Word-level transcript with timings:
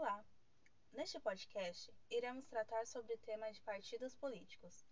Olá! 0.00 0.24
Neste 0.92 1.18
podcast, 1.18 1.92
iremos 2.08 2.46
tratar 2.46 2.86
sobre 2.86 3.14
o 3.14 3.18
tema 3.18 3.50
de 3.50 3.60
partidos 3.62 4.14
políticos, 4.14 4.86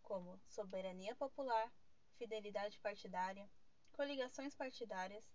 como 0.00 0.40
soberania 0.46 1.16
popular, 1.16 1.68
fidelidade 2.16 2.78
partidária, 2.78 3.50
coligações 3.92 4.54
partidárias 4.54 5.28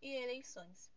e 0.00 0.14
eleições. 0.14 0.88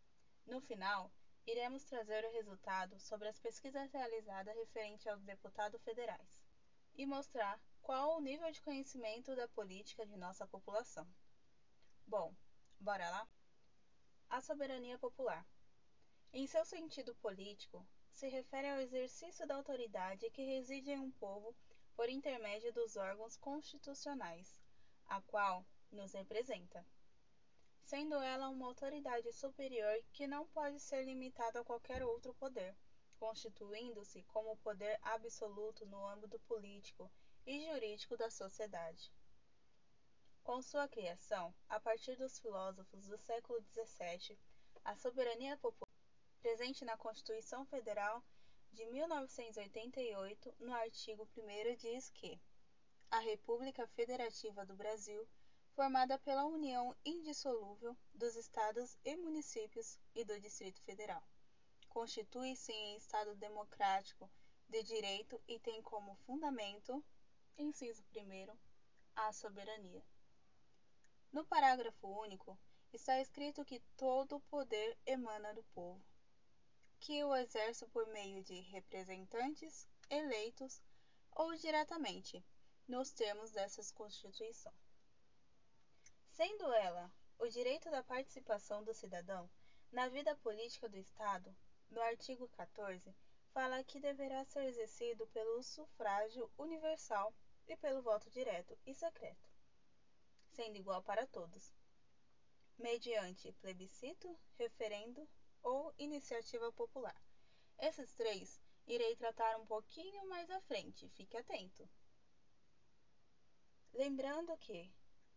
No 0.45 0.61
final, 0.61 1.11
iremos 1.47 1.83
trazer 1.83 2.23
o 2.25 2.31
resultado 2.31 2.99
sobre 2.99 3.27
as 3.27 3.39
pesquisas 3.39 3.91
realizadas 3.91 4.55
referente 4.55 5.09
aos 5.09 5.23
deputados 5.23 5.81
federais 5.81 6.45
e 6.93 7.07
mostrar 7.07 7.59
qual 7.81 8.17
o 8.17 8.21
nível 8.21 8.51
de 8.51 8.61
conhecimento 8.61 9.35
da 9.35 9.47
política 9.47 10.05
de 10.05 10.15
nossa 10.15 10.45
população. 10.45 11.07
Bom, 12.05 12.35
bora 12.79 13.09
lá? 13.09 13.27
A 14.29 14.41
soberania 14.41 14.99
popular. 14.99 15.43
Em 16.39 16.45
seu 16.45 16.63
sentido 16.63 17.15
político, 17.15 17.83
se 18.11 18.27
refere 18.27 18.69
ao 18.69 18.79
exercício 18.79 19.47
da 19.47 19.55
autoridade 19.55 20.29
que 20.29 20.43
reside 20.43 20.91
em 20.91 20.99
um 20.99 21.09
povo 21.09 21.55
por 21.95 22.07
intermédio 22.09 22.71
dos 22.71 22.95
órgãos 22.95 23.35
constitucionais, 23.35 24.61
a 25.07 25.19
qual 25.19 25.65
nos 25.91 26.13
representa, 26.13 26.85
sendo 27.81 28.13
ela 28.17 28.49
uma 28.49 28.67
autoridade 28.67 29.33
superior 29.33 29.99
que 30.13 30.27
não 30.27 30.45
pode 30.49 30.79
ser 30.79 31.03
limitada 31.05 31.61
a 31.61 31.63
qualquer 31.63 32.03
outro 32.03 32.35
poder, 32.35 32.77
constituindo-se 33.17 34.21
como 34.25 34.57
poder 34.57 34.99
absoluto 35.01 35.87
no 35.87 36.05
âmbito 36.05 36.37
político 36.41 37.11
e 37.47 37.65
jurídico 37.65 38.15
da 38.15 38.29
sociedade. 38.29 39.11
Com 40.43 40.61
sua 40.61 40.87
criação, 40.87 41.51
a 41.67 41.79
partir 41.79 42.15
dos 42.15 42.37
filósofos 42.37 43.07
do 43.07 43.17
século 43.17 43.59
XVII, 43.73 44.37
a 44.85 44.95
soberania 44.95 45.57
popular 45.57 45.86
presente 46.47 46.85
na 46.85 46.95
Constituição 46.95 47.65
Federal 47.65 48.23
de 48.71 48.85
1988, 48.85 50.55
no 50.61 50.73
artigo 50.73 51.27
1 51.35 51.75
diz 51.75 52.09
que 52.09 52.39
a 53.11 53.19
República 53.19 53.85
Federativa 53.87 54.65
do 54.65 54.73
Brasil, 54.73 55.27
formada 55.75 56.17
pela 56.19 56.45
união 56.45 56.95
indissolúvel 57.03 57.97
dos 58.13 58.37
estados 58.37 58.97
e 59.03 59.17
municípios 59.17 59.99
e 60.15 60.23
do 60.23 60.39
Distrito 60.39 60.81
Federal, 60.83 61.21
constitui-se 61.89 62.71
em 62.71 62.95
Estado 62.95 63.35
democrático 63.35 64.31
de 64.69 64.81
direito 64.83 65.41
e 65.49 65.59
tem 65.59 65.81
como 65.81 66.15
fundamento, 66.25 67.03
inciso 67.57 68.05
1, 68.15 68.57
a 69.17 69.33
soberania. 69.33 70.01
No 71.29 71.43
parágrafo 71.43 72.07
único, 72.07 72.57
está 72.93 73.19
escrito 73.19 73.65
que 73.65 73.81
todo 73.97 74.37
o 74.37 74.41
poder 74.49 74.97
emana 75.05 75.53
do 75.53 75.61
povo 75.75 76.01
que 76.99 77.23
o 77.23 77.35
exerce 77.35 77.85
por 77.87 78.07
meio 78.07 78.43
de 78.43 78.59
representantes 78.61 79.87
eleitos 80.09 80.81
ou 81.31 81.53
diretamente, 81.55 82.43
nos 82.87 83.11
termos 83.11 83.51
dessa 83.51 83.81
Constituição. 83.93 84.73
Sendo 86.31 86.71
ela 86.73 87.11
o 87.37 87.47
direito 87.47 87.91
da 87.91 88.03
participação 88.03 88.83
do 88.83 88.93
cidadão 88.93 89.49
na 89.91 90.07
vida 90.07 90.35
política 90.37 90.89
do 90.89 90.97
Estado, 90.97 91.55
no 91.89 92.01
artigo 92.01 92.47
14, 92.49 93.13
fala 93.53 93.83
que 93.83 93.99
deverá 93.99 94.43
ser 94.45 94.63
exercido 94.65 95.27
pelo 95.27 95.61
sufrágio 95.63 96.49
universal 96.57 97.33
e 97.67 97.75
pelo 97.77 98.01
voto 98.01 98.29
direto 98.29 98.77
e 98.85 98.93
secreto, 98.93 99.49
sendo 100.51 100.77
igual 100.77 101.01
para 101.03 101.27
todos, 101.27 101.73
mediante 102.77 103.51
plebiscito, 103.53 104.37
referendo 104.57 105.27
ou 105.63 105.93
iniciativa 105.97 106.71
popular. 106.71 107.15
Esses 107.79 108.13
três 108.13 108.59
irei 108.87 109.15
tratar 109.15 109.57
um 109.57 109.65
pouquinho 109.65 110.27
mais 110.27 110.49
à 110.49 110.59
frente, 110.61 111.09
fique 111.09 111.37
atento. 111.37 111.87
Lembrando 113.93 114.55
que 114.57 114.91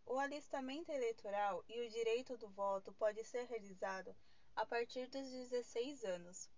o 0.05 0.17
alistamento 0.17 0.91
eleitoral 0.91 1.63
e 1.67 1.81
o 1.81 1.89
direito 1.89 2.37
do 2.37 2.49
voto 2.49 2.93
pode 2.93 3.23
ser 3.23 3.45
realizado 3.45 4.15
a 4.55 4.65
partir 4.65 5.07
dos 5.07 5.29
16 5.29 6.03
anos, 6.03 6.49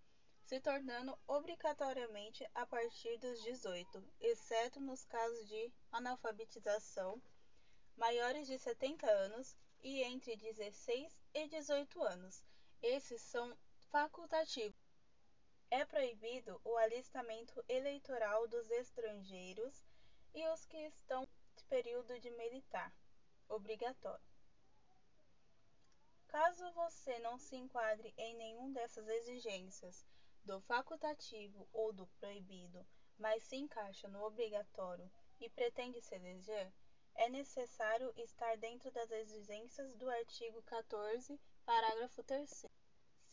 se 0.44 0.59
tornando 0.59 1.18
obrigatoriamente 1.28 2.45
a 2.53 2.66
partir 2.66 3.18
dos 3.18 3.41
18, 3.44 4.03
exceto 4.19 4.80
nos 4.80 5.06
casos 5.06 5.47
de 5.47 5.72
analfabetização, 5.91 7.22
maiores 7.95 8.47
de 8.47 8.57
70 8.57 9.09
anos 9.09 9.56
e 9.81 10.01
entre 10.03 10.35
16 10.35 11.22
e 11.34 11.47
18 11.47 12.03
anos, 12.03 12.44
esses 12.83 13.21
são 13.21 13.57
facultativos. 13.89 14.77
É 15.71 15.85
proibido 15.85 16.59
o 16.66 16.75
alistamento 16.75 17.63
eleitoral 17.67 18.45
dos 18.47 18.69
estrangeiros 18.69 19.83
e 20.35 20.45
os 20.49 20.66
que 20.66 20.77
estão 20.77 21.23
em 21.23 21.63
período 21.69 22.19
de 22.19 22.29
militar, 22.31 22.94
obrigatório. 23.47 24.23
Caso 26.27 26.71
você 26.73 27.17
não 27.19 27.38
se 27.38 27.55
enquadre 27.55 28.13
em 28.17 28.35
nenhum 28.35 28.73
dessas 28.73 29.07
exigências, 29.07 30.05
do 30.44 30.59
facultativo 30.61 31.67
ou 31.71 31.94
do 31.94 32.05
proibido, 32.19 32.85
mas 33.17 33.44
se 33.44 33.55
encaixa 33.55 34.09
no 34.09 34.21
obrigatório 34.23 35.09
e 35.39 35.50
pretende 35.50 36.01
se 36.01 36.15
eleger, 36.15 36.73
é 37.15 37.29
necessário 37.29 38.11
estar 38.17 38.57
dentro 38.57 38.91
das 38.91 39.09
exigências 39.11 39.95
do 39.95 40.09
artigo 40.09 40.61
14, 40.63 41.39
parágrafo 41.66 42.22
3 42.24 42.66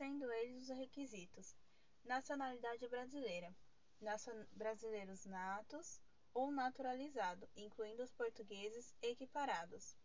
sendo 0.00 0.32
eles 0.32 0.62
os 0.62 0.76
requisitos: 0.76 1.56
nacionalidade 2.04 2.88
brasileira, 2.88 3.54
nacion... 4.00 4.46
brasileiros 4.52 5.26
natos 5.26 6.00
ou 6.32 6.50
naturalizado, 6.50 7.48
incluindo 7.56 8.02
os 8.02 8.12
portugueses 8.12 8.94
equiparados, 9.02 9.96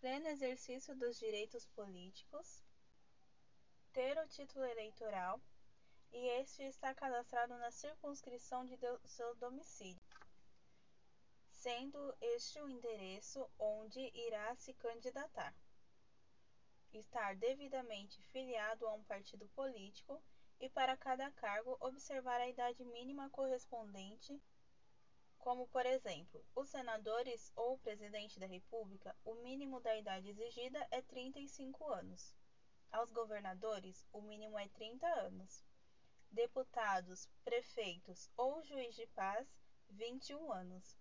pleno 0.00 0.28
exercício 0.28 0.96
dos 0.96 1.18
direitos 1.18 1.66
políticos, 1.66 2.64
ter 3.92 4.16
o 4.18 4.28
título 4.28 4.64
eleitoral. 4.64 5.40
E 6.12 6.26
este 6.40 6.64
está 6.64 6.92
cadastrado 6.92 7.56
na 7.58 7.70
circunscrição 7.70 8.64
de 8.64 8.76
seu 9.04 9.32
domicílio, 9.36 10.02
sendo 11.52 12.16
este 12.20 12.60
o 12.60 12.68
endereço 12.68 13.48
onde 13.56 14.00
irá 14.12 14.52
se 14.56 14.74
candidatar 14.74 15.54
estar 16.98 17.36
devidamente 17.36 18.22
filiado 18.32 18.86
a 18.86 18.92
um 18.92 19.02
partido 19.04 19.46
político 19.48 20.22
e 20.60 20.68
para 20.68 20.96
cada 20.96 21.30
cargo 21.32 21.76
observar 21.80 22.40
a 22.40 22.48
idade 22.48 22.84
mínima 22.84 23.30
correspondente, 23.30 24.40
como 25.38 25.66
por 25.68 25.86
exemplo, 25.86 26.44
os 26.54 26.68
senadores 26.68 27.50
ou 27.56 27.74
o 27.74 27.78
presidente 27.78 28.38
da 28.38 28.46
República, 28.46 29.16
o 29.24 29.34
mínimo 29.36 29.80
da 29.80 29.96
idade 29.96 30.28
exigida 30.28 30.86
é 30.90 31.00
35 31.00 31.90
anos. 31.90 32.36
Aos 32.92 33.10
governadores, 33.10 34.06
o 34.12 34.20
mínimo 34.20 34.58
é 34.58 34.68
30 34.68 35.06
anos. 35.06 35.64
Deputados, 36.30 37.28
prefeitos 37.42 38.28
ou 38.36 38.62
juiz 38.62 38.94
de 38.94 39.06
paz, 39.08 39.48
21 39.88 40.52
anos. 40.52 40.96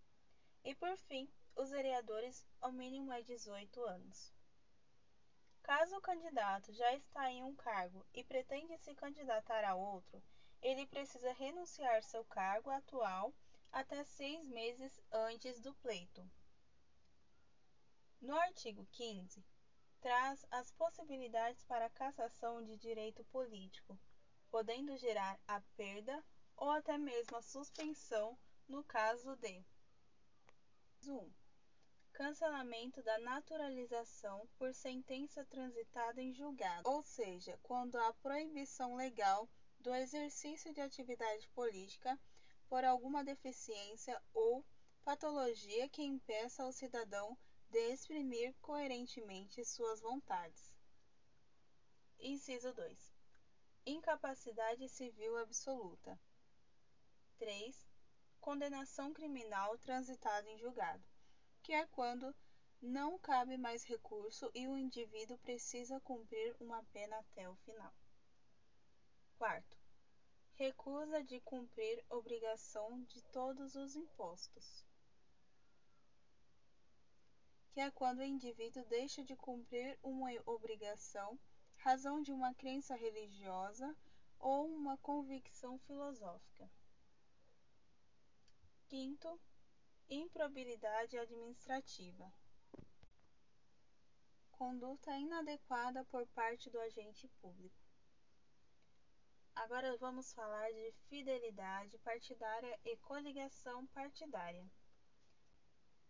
E 0.63 0.73
por 0.75 0.95
fim, 0.97 1.29
os 1.55 1.69
vereadores, 1.71 2.45
o 2.61 2.71
mínimo 2.71 3.11
é 3.11 3.21
18 3.21 3.83
anos. 3.83 4.31
Caso 5.69 5.97
o 5.97 6.01
candidato 6.01 6.73
já 6.73 6.95
está 6.95 7.29
em 7.29 7.43
um 7.43 7.55
cargo 7.55 8.03
e 8.11 8.23
pretende 8.23 8.75
se 8.79 8.95
candidatar 8.95 9.63
a 9.63 9.75
outro, 9.75 10.19
ele 10.63 10.87
precisa 10.87 11.31
renunciar 11.33 12.01
seu 12.01 12.25
cargo 12.25 12.71
atual 12.71 13.31
até 13.71 14.03
seis 14.03 14.47
meses 14.47 14.99
antes 15.11 15.59
do 15.59 15.71
pleito. 15.75 16.27
No 18.19 18.35
artigo 18.35 18.83
15, 18.93 19.45
traz 20.01 20.43
as 20.49 20.71
possibilidades 20.71 21.63
para 21.65 21.87
cassação 21.91 22.63
de 22.63 22.75
direito 22.75 23.23
político, 23.25 23.95
podendo 24.49 24.97
gerar 24.97 25.39
a 25.47 25.61
perda 25.77 26.25
ou 26.57 26.71
até 26.71 26.97
mesmo 26.97 27.37
a 27.37 27.43
suspensão 27.43 28.35
no 28.67 28.83
caso 28.83 29.35
de 29.35 29.63
1 31.05 31.38
cancelamento 32.19 33.01
da 33.01 33.17
naturalização 33.19 34.45
por 34.57 34.73
sentença 34.73 35.45
transitada 35.45 36.21
em 36.21 36.33
julgado, 36.33 36.81
ou 36.89 37.01
seja, 37.01 37.57
quando 37.63 37.95
há 37.95 38.13
proibição 38.15 38.93
legal 38.95 39.49
do 39.79 39.95
exercício 39.95 40.73
de 40.73 40.81
atividade 40.81 41.47
política 41.55 42.19
por 42.67 42.83
alguma 42.83 43.23
deficiência 43.23 44.21
ou 44.33 44.65
patologia 45.01 45.87
que 45.87 46.03
impeça 46.03 46.61
ao 46.61 46.73
cidadão 46.73 47.37
de 47.69 47.79
exprimir 47.93 48.53
coerentemente 48.61 49.63
suas 49.63 50.01
vontades. 50.01 50.75
Inciso 52.19 52.73
2. 52.73 53.13
Incapacidade 53.85 54.89
civil 54.89 55.37
absoluta. 55.37 56.19
3. 57.37 57.87
Condenação 58.41 59.13
criminal 59.13 59.77
transitada 59.77 60.49
em 60.49 60.57
julgado 60.57 61.08
que 61.69 61.73
é 61.73 61.85
quando 61.85 62.35
não 62.81 63.19
cabe 63.19 63.55
mais 63.55 63.83
recurso 63.83 64.49
e 64.55 64.67
o 64.67 64.75
indivíduo 64.75 65.37
precisa 65.37 65.99
cumprir 65.99 66.55
uma 66.59 66.81
pena 66.85 67.19
até 67.19 67.47
o 67.47 67.55
final. 67.57 67.93
Quarto, 69.37 69.77
recusa 70.55 71.23
de 71.23 71.39
cumprir 71.41 72.03
obrigação 72.09 73.03
de 73.03 73.21
todos 73.25 73.75
os 73.75 73.95
impostos, 73.95 74.83
que 77.71 77.79
é 77.79 77.91
quando 77.91 78.21
o 78.21 78.23
indivíduo 78.23 78.83
deixa 78.85 79.23
de 79.23 79.35
cumprir 79.35 79.95
uma 80.01 80.31
obrigação 80.47 81.39
razão 81.77 82.19
de 82.19 82.31
uma 82.31 82.51
crença 82.55 82.95
religiosa 82.95 83.95
ou 84.39 84.65
uma 84.65 84.97
convicção 84.97 85.77
filosófica. 85.85 86.67
Quinto, 88.87 89.39
improbidade 90.09 91.17
administrativa. 91.17 92.33
Conduta 94.51 95.15
inadequada 95.15 96.03
por 96.05 96.25
parte 96.27 96.69
do 96.69 96.79
agente 96.79 97.27
público. 97.39 97.79
Agora 99.55 99.95
vamos 99.97 100.33
falar 100.33 100.71
de 100.71 100.91
fidelidade 101.07 101.97
partidária 101.99 102.79
e 102.83 102.97
coligação 102.97 103.85
partidária. 103.87 104.65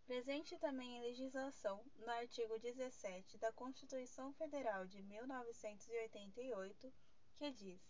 Presente 0.05 0.57
também 0.57 0.97
em 0.97 1.01
legislação 1.01 1.83
no 1.97 2.09
artigo 2.09 2.57
17 2.57 3.37
da 3.37 3.51
Constituição 3.51 4.33
Federal 4.33 4.87
de 4.87 5.03
1988, 5.03 6.93
que 7.37 7.51
diz: 7.51 7.81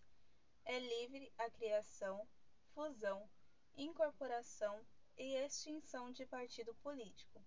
é 0.65 0.79
livre 0.79 1.31
a 1.37 1.49
criação, 1.51 2.27
fusão, 2.73 3.29
incorporação 3.75 4.85
e 5.19 5.35
extinção 5.35 6.11
de 6.11 6.25
partido 6.25 6.73
político, 6.75 7.43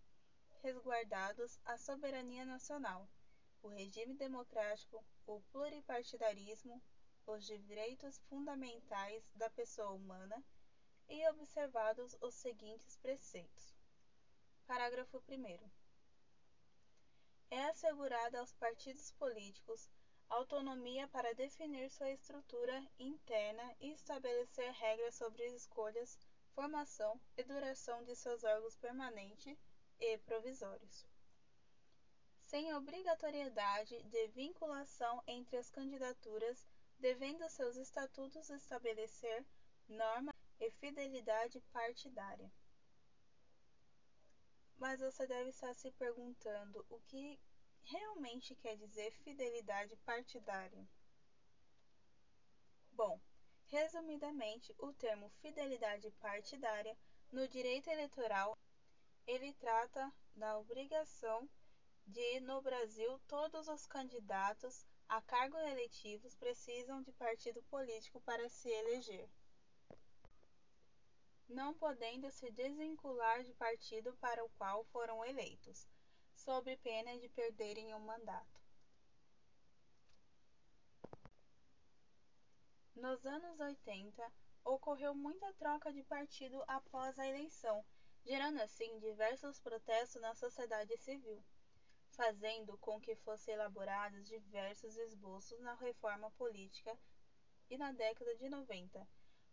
resguardados 0.63 1.59
a 1.65 1.79
soberania 1.79 2.45
nacional, 2.45 3.09
o 3.63 3.69
regime 3.69 4.15
democrático, 4.15 5.03
o 5.27 5.41
pluripartidarismo, 5.51 6.81
os 7.27 7.47
direitos 7.47 8.19
fundamentais 8.29 9.25
da 9.35 9.49
pessoa 9.49 9.93
humana 9.93 10.45
e 11.09 11.27
observados 11.29 12.15
os 12.21 12.35
seguintes 12.35 12.97
preceitos. 12.97 13.75
Parágrafo 14.67 15.23
1. 15.27 15.71
É 17.51 17.65
assegurada 17.65 18.39
aos 18.39 18.53
partidos 18.53 19.11
políticos 19.13 19.89
autonomia 20.29 21.07
para 21.09 21.35
definir 21.35 21.91
sua 21.91 22.11
estrutura 22.11 22.83
interna 22.99 23.75
e 23.79 23.93
estabelecer 23.93 24.73
regras 24.73 25.15
sobre 25.15 25.45
as 25.45 25.53
escolhas, 25.53 26.19
formação 26.55 27.21
e 27.37 27.43
duração 27.43 28.03
de 28.05 28.15
seus 28.15 28.45
órgãos 28.45 28.77
permanentes 28.77 29.57
e 29.99 30.19
provisórios. 30.19 31.07
Sem 32.41 32.75
obrigatoriedade 32.75 34.03
de 34.05 34.29
vinculação 34.29 35.23
entre 35.27 35.57
as 35.57 35.71
candidaturas 35.71 36.67
devendo 36.99 37.49
seus 37.49 37.77
estatutos 37.77 38.49
estabelecer 38.51 39.45
norma 39.89 40.33
e 40.61 40.71
fidelidade 40.71 41.61
partidária. 41.73 42.51
Mas 44.77 45.01
você 45.01 45.27
deve 45.27 45.51
estar 45.51 45.75
se 45.75 45.91
perguntando 45.93 46.85
o 46.89 47.01
que 47.01 47.39
realmente 47.85 48.55
quer 48.57 48.77
dizer 48.77 49.11
fidelidade 49.25 49.97
partidária. 50.05 50.87
Bom, 52.93 53.21
resumidamente, 53.73 54.75
o 54.79 54.93
termo 54.93 55.31
fidelidade 55.41 56.11
partidária 56.21 56.95
no 57.33 57.49
direito 57.49 57.89
eleitoral 57.89 58.55
ele 59.27 59.55
trata 59.55 60.13
da 60.37 60.59
obrigação 60.59 61.49
de 62.07 62.41
no 62.41 62.61
Brasil 62.61 63.19
todos 63.27 63.69
os 63.69 63.87
candidatos 63.87 64.85
a 65.09 65.23
cargos 65.23 65.63
eletivos 65.63 66.35
precisam 66.35 67.01
de 67.01 67.13
partido 67.13 67.63
político 67.63 68.21
para 68.21 68.47
se 68.51 68.69
eleger, 68.69 69.27
não 71.49 71.73
podendo 71.73 72.31
se 72.31 72.51
desvincular 72.51 73.43
de 73.43 73.55
partido 73.55 74.15
para 74.21 74.45
o 74.45 74.51
qual 74.51 74.85
foram 74.85 75.25
eleitos, 75.25 75.89
sob 76.35 76.77
pena 76.79 77.19
de 77.19 77.29
perderem 77.31 77.95
o 77.95 78.01
mandato. 78.01 78.52
Nos 82.95 83.25
anos 83.27 83.59
80, 83.59 84.33
ocorreu 84.65 85.15
muita 85.15 85.53
troca 85.55 85.93
de 85.93 86.03
partido 86.03 86.63
após 86.67 87.19
a 87.19 87.27
eleição, 87.27 87.85
gerando 88.25 88.61
assim 88.61 88.99
diversos 88.99 89.59
protestos 89.61 90.21
na 90.21 90.35
sociedade 90.35 90.97
civil 90.99 91.43
fazendo 92.13 92.77
com 92.79 93.01
que 93.01 93.17
fossem 93.17 93.55
elaborados 93.55 94.29
diversos 94.29 94.97
esboços 94.97 95.59
na 95.61 95.75
reforma 95.75 96.31
política 96.33 96.97
e 97.71 97.79
na 97.79 97.93
década 97.93 98.35
de 98.37 98.49
90, 98.49 99.09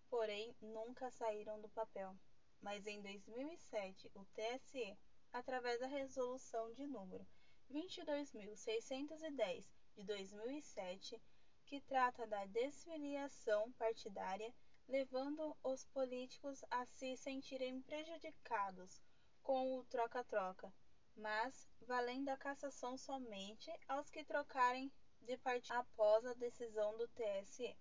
porém 0.09 0.55
nunca 0.61 1.09
saíram 1.11 1.59
do 1.61 1.69
papel. 1.69 2.15
Mas 2.61 2.85
em 2.85 3.01
2007, 3.01 4.11
o 4.13 4.25
TSE, 4.25 4.97
através 5.31 5.79
da 5.79 5.87
resolução 5.87 6.73
de 6.73 6.85
número 6.85 7.25
22.610 7.71 9.65
de 9.95 10.03
2007, 10.03 11.21
que 11.69 11.79
trata 11.81 12.25
da 12.25 12.45
desfiliação 12.45 13.71
partidária, 13.73 14.51
levando 14.87 15.55
os 15.63 15.85
políticos 15.85 16.65
a 16.71 16.83
se 16.87 17.15
sentirem 17.15 17.79
prejudicados 17.83 18.99
com 19.43 19.77
o 19.77 19.83
troca-troca, 19.83 20.73
mas 21.15 21.69
valendo 21.81 22.29
a 22.29 22.37
cassação 22.37 22.97
somente 22.97 23.71
aos 23.87 24.09
que 24.09 24.23
trocarem 24.23 24.91
de 25.21 25.37
partido 25.37 25.73
após 25.73 26.25
a 26.25 26.33
decisão 26.33 26.97
do 26.97 27.07
TSE. 27.09 27.77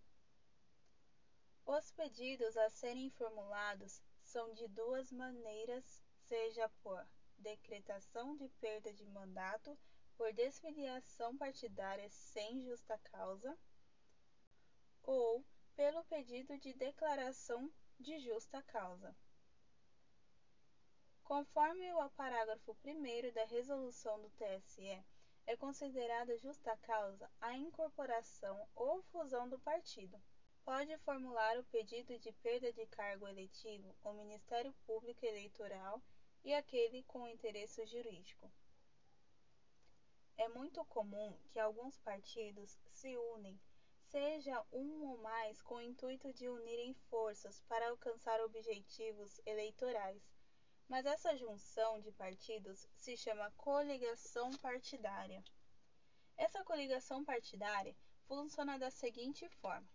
Os 1.65 1.91
pedidos 1.93 2.59
a 2.59 2.69
serem 2.69 3.09
formulados 3.09 4.03
são 4.21 4.53
de 4.53 4.69
duas 4.69 5.11
maneiras, 5.11 6.05
seja 6.27 6.69
por 6.83 7.09
decretação 7.39 8.37
de 8.37 8.51
perda 8.61 8.93
de 8.93 9.07
mandato 9.07 9.79
por 10.19 10.31
desfiliação 10.35 11.39
partidária 11.39 12.11
sem 12.11 12.61
justa 12.65 12.99
causa, 12.99 13.57
ou 15.03 15.45
pelo 15.77 16.05
pedido 16.05 16.59
de 16.59 16.73
declaração 16.73 17.71
de 17.99 18.19
justa 18.19 18.63
causa. 18.63 19.15
Conforme 21.25 21.93
o 21.93 22.11
parágrafo 22.11 22.77
1 22.85 23.33
da 23.33 23.45
resolução 23.45 24.21
do 24.21 24.31
TSE, 24.31 25.05
é 25.47 25.57
considerada 25.57 26.37
justa 26.39 26.77
causa 26.79 27.31
a 27.41 27.55
incorporação 27.55 28.69
ou 28.75 29.03
fusão 29.05 29.49
do 29.49 29.59
partido. 29.59 30.19
Pode 30.65 30.97
formular 30.99 31.59
o 31.59 31.65
pedido 31.65 32.19
de 32.19 32.33
perda 32.33 32.73
de 32.73 32.87
cargo 32.87 33.27
eletivo 33.27 33.95
o 34.05 34.13
Ministério 34.13 34.75
Público 34.87 35.25
Eleitoral 35.25 36.03
e 36.45 36.53
aquele 36.55 37.03
com 37.05 37.27
interesse 37.27 37.85
jurídico. 37.87 38.51
É 40.37 40.49
muito 40.49 40.85
comum 40.85 41.37
que 41.51 41.59
alguns 41.59 41.99
partidos 41.99 42.79
se 42.93 43.17
unem, 43.17 43.59
seja 44.11 44.65
um 44.73 45.09
ou 45.09 45.19
mais, 45.19 45.63
com 45.63 45.77
o 45.77 45.81
intuito 45.81 46.33
de 46.33 46.49
unirem 46.49 46.95
forças 47.11 47.61
para 47.69 47.89
alcançar 47.89 48.41
objetivos 48.41 49.41
eleitorais 49.47 50.23
mas 50.89 51.05
essa 51.05 51.37
junção 51.37 52.01
de 52.01 52.11
partidos 52.13 52.89
se 52.97 53.17
chama 53.17 53.51
coligação 53.53 54.51
partidária. 54.57 55.45
Essa 56.37 56.65
coligação 56.65 57.25
partidária 57.25 57.95
funciona 58.27 58.79
da 58.79 58.91
seguinte 58.91 59.47
forma: 59.61 59.87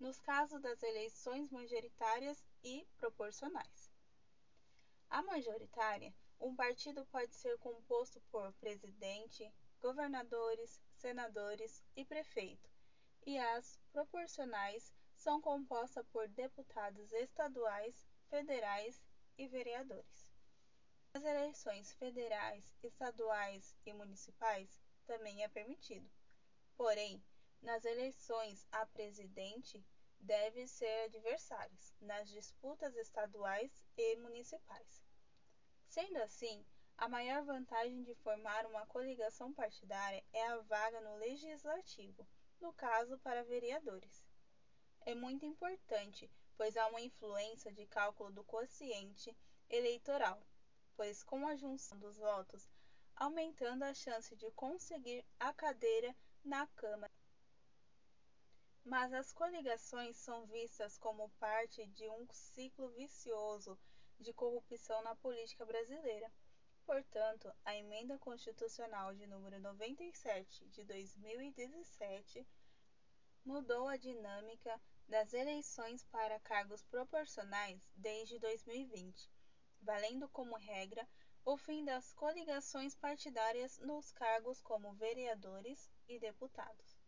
nos 0.00 0.18
casos 0.20 0.60
das 0.60 0.82
eleições 0.82 1.50
majoritárias 1.50 2.44
e 2.64 2.84
proporcionais. 2.96 3.92
A 5.08 5.22
majoritária, 5.22 6.12
um 6.40 6.56
partido 6.56 7.06
pode 7.06 7.34
ser 7.36 7.56
composto 7.58 8.20
por 8.22 8.52
presidente, 8.54 9.54
governadores, 9.80 10.80
senadores 10.96 11.80
e 11.94 12.04
prefeito, 12.04 12.71
e 13.24 13.38
as 13.38 13.78
proporcionais 13.92 14.92
são 15.14 15.40
compostas 15.40 16.04
por 16.08 16.26
deputados 16.28 17.12
estaduais, 17.12 18.06
federais 18.28 19.02
e 19.38 19.46
vereadores. 19.46 20.28
Nas 21.14 21.24
eleições 21.24 21.92
federais, 21.92 22.74
estaduais 22.82 23.76
e 23.84 23.92
municipais 23.92 24.80
também 25.06 25.42
é 25.42 25.48
permitido. 25.48 26.10
Porém, 26.76 27.22
nas 27.60 27.84
eleições 27.84 28.66
a 28.72 28.86
presidente 28.86 29.84
devem 30.18 30.66
ser 30.66 31.04
adversários 31.04 31.94
nas 32.00 32.28
disputas 32.30 32.96
estaduais 32.96 33.84
e 33.96 34.16
municipais. 34.16 35.04
Sendo 35.88 36.16
assim, 36.18 36.64
a 36.96 37.08
maior 37.08 37.44
vantagem 37.44 38.02
de 38.02 38.14
formar 38.16 38.64
uma 38.66 38.86
coligação 38.86 39.52
partidária 39.52 40.24
é 40.32 40.46
a 40.46 40.58
vaga 40.60 41.00
no 41.00 41.16
legislativo, 41.16 42.26
no 42.62 42.72
caso 42.72 43.18
para 43.18 43.44
vereadores. 43.44 44.24
É 45.04 45.14
muito 45.14 45.44
importante 45.44 46.30
pois 46.62 46.76
há 46.76 46.86
uma 46.86 47.00
influência 47.00 47.72
de 47.72 47.84
cálculo 47.86 48.30
do 48.30 48.44
quociente 48.44 49.36
eleitoral, 49.68 50.40
pois 50.94 51.24
com 51.24 51.44
a 51.48 51.56
junção 51.56 51.98
dos 51.98 52.18
votos, 52.18 52.70
aumentando 53.16 53.82
a 53.82 53.92
chance 53.92 54.36
de 54.36 54.48
conseguir 54.52 55.24
a 55.40 55.52
cadeira 55.52 56.14
na 56.44 56.66
Câmara. 56.68 57.12
Mas 58.84 59.12
as 59.12 59.32
coligações 59.32 60.16
são 60.16 60.46
vistas 60.46 60.96
como 60.98 61.30
parte 61.40 61.84
de 61.88 62.08
um 62.08 62.26
ciclo 62.30 62.88
vicioso 62.90 63.76
de 64.20 64.32
corrupção 64.32 65.02
na 65.02 65.16
política 65.16 65.64
brasileira. 65.64 66.32
Portanto, 66.92 67.50
a 67.64 67.74
Emenda 67.74 68.18
Constitucional 68.18 69.14
de 69.14 69.26
número 69.26 69.58
97 69.58 70.66
de 70.66 70.84
2017 70.84 72.46
mudou 73.46 73.88
a 73.88 73.96
dinâmica 73.96 74.78
das 75.08 75.32
eleições 75.32 76.04
para 76.12 76.38
cargos 76.40 76.82
proporcionais 76.82 77.80
desde 77.96 78.38
2020, 78.38 79.30
valendo 79.80 80.28
como 80.28 80.54
regra 80.54 81.08
o 81.46 81.56
fim 81.56 81.82
das 81.82 82.12
coligações 82.12 82.94
partidárias 82.94 83.78
nos 83.78 84.12
cargos 84.12 84.60
como 84.60 84.92
vereadores 84.92 85.90
e 86.06 86.18
deputados. 86.18 87.00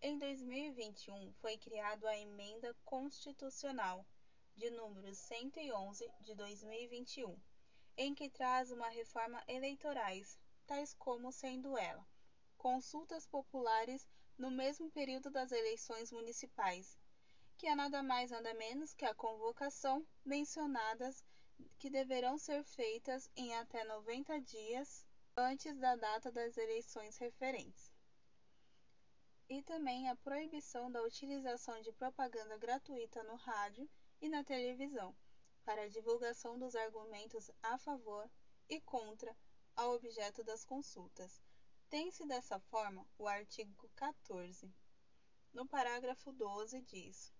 Em 0.00 0.18
2021 0.18 1.30
foi 1.34 1.58
criada 1.58 2.08
a 2.08 2.16
Emenda 2.16 2.74
Constitucional 2.86 4.02
de 4.56 4.70
número 4.70 5.14
111 5.14 6.10
de 6.22 6.34
2021 6.34 7.38
em 7.96 8.14
que 8.14 8.28
traz 8.28 8.70
uma 8.70 8.88
reforma 8.88 9.42
eleitorais, 9.46 10.38
tais 10.66 10.94
como 10.94 11.30
sendo 11.30 11.76
ela 11.76 12.06
consultas 12.64 13.26
populares 13.26 14.08
no 14.38 14.50
mesmo 14.50 14.90
período 14.90 15.30
das 15.30 15.52
eleições 15.52 16.10
municipais, 16.10 16.98
que 17.58 17.66
é 17.66 17.74
nada 17.74 18.02
mais 18.02 18.30
nada 18.30 18.54
menos 18.54 18.94
que 18.94 19.04
a 19.04 19.14
convocação 19.14 20.02
mencionadas 20.24 21.22
que 21.78 21.90
deverão 21.90 22.38
ser 22.38 22.64
feitas 22.64 23.30
em 23.36 23.54
até 23.54 23.84
90 23.84 24.40
dias 24.40 25.06
antes 25.36 25.76
da 25.76 25.94
data 25.94 26.32
das 26.32 26.56
eleições 26.56 27.18
referentes. 27.18 27.92
E 29.46 29.62
também 29.62 30.08
a 30.08 30.16
proibição 30.16 30.90
da 30.90 31.02
utilização 31.02 31.82
de 31.82 31.92
propaganda 31.92 32.56
gratuita 32.56 33.22
no 33.24 33.34
rádio 33.34 33.86
e 34.22 34.28
na 34.30 34.42
televisão 34.42 35.14
para 35.64 35.82
a 35.82 35.88
divulgação 35.88 36.58
dos 36.58 36.74
argumentos 36.76 37.50
a 37.62 37.78
favor 37.78 38.30
e 38.68 38.80
contra 38.80 39.36
ao 39.74 39.94
objeto 39.94 40.44
das 40.44 40.64
consultas. 40.64 41.42
Tem-se 41.88 42.26
dessa 42.26 42.60
forma 42.60 43.06
o 43.18 43.26
artigo 43.26 43.90
14. 43.96 44.72
No 45.52 45.66
parágrafo 45.66 46.32
12 46.32 46.80
diz: 46.82 47.32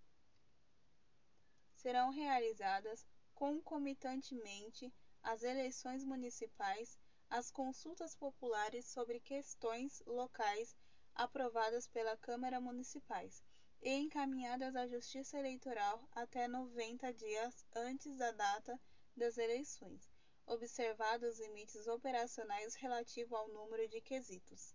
Serão 1.74 2.10
realizadas 2.10 3.06
concomitantemente 3.34 4.92
às 5.22 5.42
eleições 5.42 6.04
municipais 6.04 6.98
as 7.28 7.50
consultas 7.50 8.14
populares 8.14 8.86
sobre 8.86 9.20
questões 9.20 10.02
locais 10.06 10.76
aprovadas 11.14 11.86
pela 11.88 12.16
Câmara 12.16 12.60
Municipais 12.60 13.42
e 13.84 13.92
encaminhadas 13.92 14.74
à 14.74 14.86
Justiça 14.86 15.38
Eleitoral 15.38 16.02
até 16.12 16.48
90 16.48 17.12
dias 17.12 17.66
antes 17.76 18.16
da 18.16 18.32
data 18.32 18.80
das 19.14 19.36
eleições, 19.36 20.10
observados 20.46 21.34
os 21.34 21.38
limites 21.38 21.86
operacionais 21.86 22.74
relativos 22.76 23.38
ao 23.38 23.46
número 23.48 23.86
de 23.86 24.00
quesitos. 24.00 24.74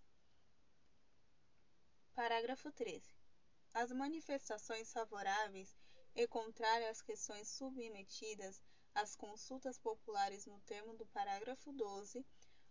Parágrafo 2.14 2.72
13. 2.72 3.02
As 3.74 3.92
manifestações 3.92 4.94
favoráveis 4.94 5.76
e 6.16 6.28
contrárias 6.28 6.92
às 6.92 7.02
questões 7.02 7.48
submetidas 7.48 8.62
às 8.94 9.16
consultas 9.16 9.80
populares 9.80 10.46
no 10.46 10.60
termo 10.62 10.94
do 10.94 11.08
parágrafo 11.08 11.74
12 11.74 12.24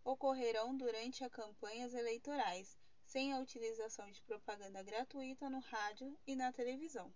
ocorrerão 0.05 0.77
durante 0.77 1.25
as 1.25 1.33
campanhas 1.33 1.95
eleitorais 1.95 2.79
sem 3.09 3.33
a 3.33 3.41
utilização 3.41 4.11
de 4.11 4.23
propaganda 4.23 4.83
gratuita 4.83 5.49
no 5.49 5.61
rádio 5.61 6.15
e 6.27 6.37
na 6.37 6.53
televisão. 6.53 7.11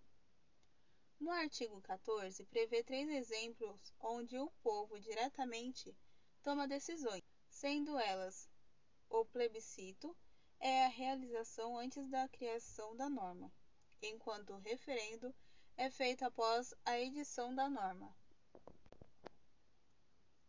No 1.21 1.31
artigo 1.31 1.83
14, 1.83 2.47
prevê 2.47 2.83
três 2.83 3.11
exemplos 3.11 3.93
onde 4.01 4.39
o 4.39 4.51
povo 4.63 4.99
diretamente 4.99 5.95
toma 6.43 6.67
decisões, 6.67 7.23
sendo 7.51 7.99
elas 7.99 8.49
o 9.11 9.23
plebiscito 9.27 10.17
é 10.59 10.87
a 10.87 10.89
realização 10.89 11.79
antes 11.79 12.09
da 12.09 12.27
criação 12.27 12.97
da 12.97 13.11
norma, 13.11 13.53
enquanto 14.01 14.55
o 14.55 14.59
referendo 14.61 15.35
é 15.77 15.91
feito 15.91 16.25
após 16.25 16.73
a 16.87 16.99
edição 16.99 17.55
da 17.55 17.69
norma. 17.69 18.17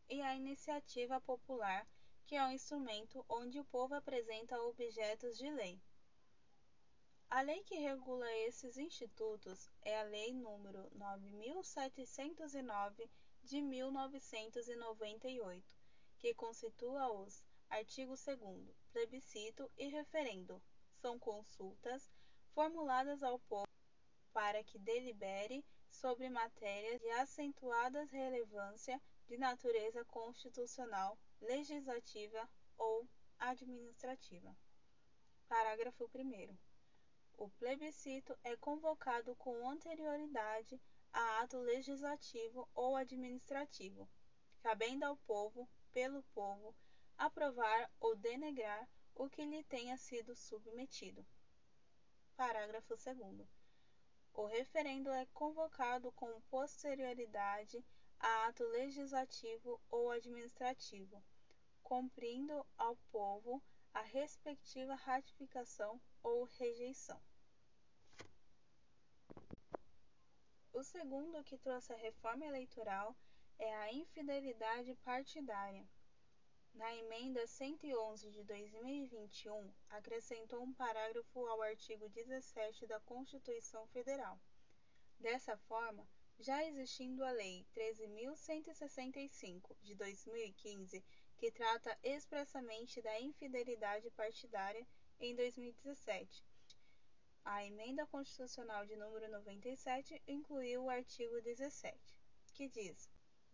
E 0.08 0.22
a 0.22 0.36
iniciativa 0.36 1.20
popular 1.20 1.86
que 2.34 2.38
é 2.38 2.48
um 2.48 2.52
instrumento 2.52 3.24
onde 3.30 3.60
o 3.60 3.66
povo 3.66 3.94
apresenta 3.94 4.60
objetos 4.60 5.38
de 5.38 5.48
lei. 5.52 5.80
A 7.30 7.42
lei 7.42 7.62
que 7.62 7.76
regula 7.76 8.26
esses 8.38 8.76
institutos 8.76 9.70
é 9.84 10.00
a 10.00 10.04
Lei 10.06 10.32
nº 10.32 10.90
9709 10.94 13.08
de 13.44 13.62
1998, 13.62 15.78
que 16.18 16.34
constitua 16.34 17.14
os 17.14 17.46
artigo 17.70 18.16
2 18.16 18.28
plebiscito 18.92 19.70
e 19.78 19.90
referendo. 19.90 20.60
São 21.04 21.20
consultas 21.20 22.10
formuladas 22.56 23.22
ao 23.22 23.38
povo 23.42 23.70
para 24.34 24.64
que 24.64 24.80
delibere 24.80 25.64
sobre 25.88 26.32
matérias 26.32 27.00
de 27.00 27.12
acentuada 27.12 28.06
relevância 28.06 29.00
de 29.28 29.38
natureza 29.38 30.04
constitucional 30.06 31.16
legislativa 31.42 32.50
ou 32.78 33.08
administrativa. 33.40 34.56
Parágrafo 35.48 36.10
1. 36.14 36.58
O 37.38 37.50
plebiscito 37.50 38.38
é 38.44 38.56
convocado 38.56 39.36
com 39.36 39.68
anterioridade 39.68 40.80
a 41.12 41.42
ato 41.42 41.58
legislativo 41.60 42.68
ou 42.74 42.96
administrativo, 42.96 44.10
cabendo 44.62 45.04
ao 45.04 45.18
povo, 45.18 45.70
pelo 45.92 46.24
povo, 46.34 46.76
aprovar 47.18 47.92
ou 48.00 48.16
denegar 48.16 48.90
o 49.16 49.30
que 49.30 49.46
lhe 49.46 49.64
tenha 49.66 49.98
sido 49.98 50.36
submetido. 50.36 51.26
Parágrafo 52.36 52.96
2. 52.96 53.48
O 54.34 54.46
referendo 54.46 55.12
é 55.12 55.28
convocado 55.28 56.12
com 56.14 56.42
posterioridade 56.50 57.86
a 58.24 58.48
ato 58.48 58.64
legislativo 58.64 59.82
ou 59.92 60.10
administrativo, 60.10 61.22
cumprindo 61.84 62.66
ao 62.78 62.96
povo 63.12 63.62
a 63.94 64.02
respectiva 64.02 64.96
ratificação 64.96 66.00
ou 66.24 66.46
rejeição. 66.46 67.22
O 70.72 70.82
segundo 70.82 71.44
que 71.44 71.58
trouxe 71.58 71.92
a 71.92 71.98
reforma 71.98 72.46
eleitoral 72.46 73.14
é 73.60 73.76
a 73.76 73.92
infidelidade 73.92 74.96
partidária. 75.04 75.86
Na 76.74 76.96
emenda 76.96 77.46
111 77.46 78.32
de 78.32 78.44
2021, 78.46 79.70
acrescentou 79.90 80.64
um 80.64 80.74
parágrafo 80.74 81.46
ao 81.46 81.62
artigo 81.62 82.08
17 82.08 82.88
da 82.88 83.02
Constituição 83.02 83.86
Federal. 83.88 84.40
Dessa 85.20 85.58
forma, 85.58 86.08
já 86.44 86.64
existindo 86.66 87.24
a 87.24 87.32
Lei 87.32 87.66
13.165 87.74 89.78
de 89.82 89.96
2015, 89.96 91.02
que 91.38 91.50
trata 91.50 91.98
expressamente 92.04 93.02
da 93.02 93.18
infidelidade 93.22 94.12
partidária 94.12 94.86
em 95.22 95.34
2017. 95.38 96.44
A 97.46 97.66
emenda 97.66 98.06
constitucional 98.08 98.86
de 98.86 98.98
número 98.98 99.32
97 99.32 100.22
incluiu 100.28 100.84
o 100.84 100.90
artigo 100.90 101.42
17, 101.42 101.98
que 102.54 102.68
diz: 102.68 103.10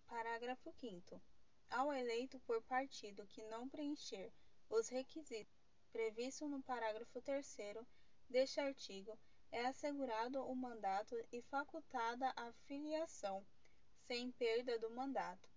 Parágrafo 0.08 0.72
5 0.72 1.22
Ao 1.70 1.94
eleito 1.94 2.40
por 2.40 2.60
partido 2.64 3.28
que 3.28 3.44
não 3.44 3.70
preencher 3.70 4.34
os 4.68 4.90
requisitos 4.90 5.54
previstos 5.92 6.50
no 6.50 6.64
parágrafo 6.64 7.22
3 7.22 7.56
deste 8.28 8.60
artigo, 8.60 9.16
é 9.52 9.66
assegurado 9.66 10.44
o 10.46 10.56
mandato 10.56 11.16
e 11.32 11.42
facultada 11.44 12.32
a 12.36 12.52
filiação, 12.68 13.46
sem 14.08 14.32
perda 14.32 14.78
do 14.80 14.90
mandato, 14.90 15.50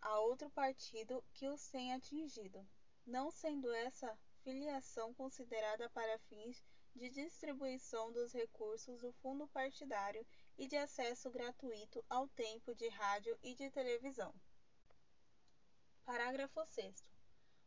a 0.00 0.18
outro 0.20 0.50
partido 0.50 1.24
que 1.32 1.48
os 1.48 1.68
tenha 1.68 1.96
atingido, 1.96 2.66
não 3.06 3.30
sendo 3.30 3.72
essa 3.72 4.16
filiação 4.42 5.12
considerada 5.14 5.88
para 5.90 6.18
fins 6.20 6.62
de 6.94 7.10
distribuição 7.10 8.12
dos 8.12 8.32
recursos 8.32 9.00
do 9.00 9.12
fundo 9.14 9.46
partidário 9.48 10.26
e 10.56 10.66
de 10.66 10.76
acesso 10.76 11.30
gratuito 11.30 12.04
ao 12.08 12.26
tempo 12.28 12.74
de 12.74 12.88
rádio 12.88 13.38
e 13.42 13.54
de 13.54 13.70
televisão. 13.70 14.34
Parágrafo 16.04 16.64
6. 16.64 17.04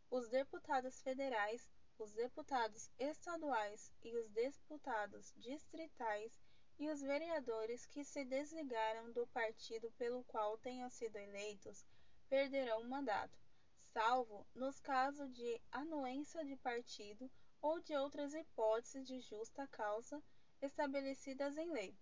Os 0.10 0.30
deputados 0.30 1.02
federais, 1.02 1.70
os 2.00 2.14
deputados 2.14 2.90
estaduais 2.98 3.92
e 4.02 4.16
os 4.16 4.30
deputados 4.30 5.34
distritais 5.36 6.40
e 6.80 6.90
os 6.90 7.02
vereadores 7.02 7.86
que 7.86 8.06
se 8.06 8.24
desligaram 8.24 9.12
do 9.12 9.28
partido 9.28 9.92
pelo 9.92 10.24
qual 10.24 10.58
tenham 10.58 10.90
sido 10.90 11.18
eleitos 11.18 11.86
perderão 12.30 12.82
o 12.82 12.90
mandato, 12.90 13.38
salvo 13.82 14.48
nos 14.56 14.80
casos 14.80 15.34
de 15.36 15.62
anuência 15.72 16.46
de 16.46 16.56
partido 16.56 17.30
ou 17.62 17.82
de 17.82 17.94
outras 17.96 18.34
hipóteses 18.34 19.06
de 19.06 19.20
justa 19.20 19.68
causa 19.68 20.24
estabelecidas 20.62 21.58
em 21.58 21.70
lei, 21.72 21.98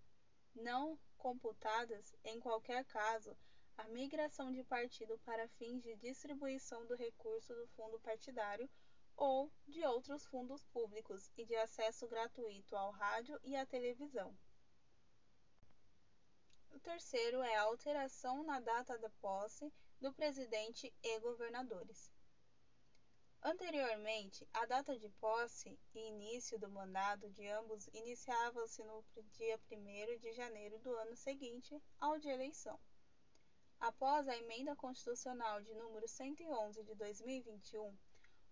não 0.54 0.96
computadas, 1.16 2.14
em 2.22 2.38
qualquer 2.38 2.84
caso, 2.84 3.36
a 3.76 3.84
migração 3.88 4.52
de 4.52 4.62
partido 4.62 5.18
para 5.24 5.48
fins 5.48 5.82
de 5.82 5.96
distribuição 5.96 6.86
do 6.86 6.94
recurso 6.94 7.54
do 7.54 7.66
fundo 7.68 7.98
partidário 8.00 8.68
ou 9.18 9.52
de 9.66 9.84
outros 9.84 10.24
fundos 10.26 10.64
públicos 10.66 11.28
e 11.36 11.44
de 11.44 11.56
acesso 11.56 12.06
gratuito 12.06 12.76
ao 12.76 12.92
rádio 12.92 13.38
e 13.42 13.56
à 13.56 13.66
televisão. 13.66 14.32
O 16.70 16.78
terceiro 16.78 17.42
é 17.42 17.56
a 17.56 17.62
alteração 17.62 18.44
na 18.44 18.60
data 18.60 18.96
da 18.96 19.10
posse 19.20 19.72
do 20.00 20.12
presidente 20.12 20.94
e 21.02 21.18
governadores. 21.18 22.12
Anteriormente, 23.42 24.48
a 24.52 24.64
data 24.66 24.96
de 24.96 25.08
posse 25.10 25.76
e 25.94 25.98
início 25.98 26.56
do 26.56 26.70
mandato 26.70 27.28
de 27.30 27.48
ambos 27.48 27.88
iniciava-se 27.88 28.84
no 28.84 29.04
dia 29.32 29.60
1 29.70 30.18
de 30.18 30.32
janeiro 30.32 30.78
do 30.78 30.94
ano 30.94 31.16
seguinte 31.16 31.80
ao 31.98 32.18
de 32.18 32.28
eleição. 32.28 32.78
Após 33.80 34.28
a 34.28 34.36
emenda 34.36 34.76
constitucional 34.76 35.60
de 35.62 35.74
número 35.74 36.06
111 36.06 36.84
de 36.84 36.94
2021, 36.94 37.96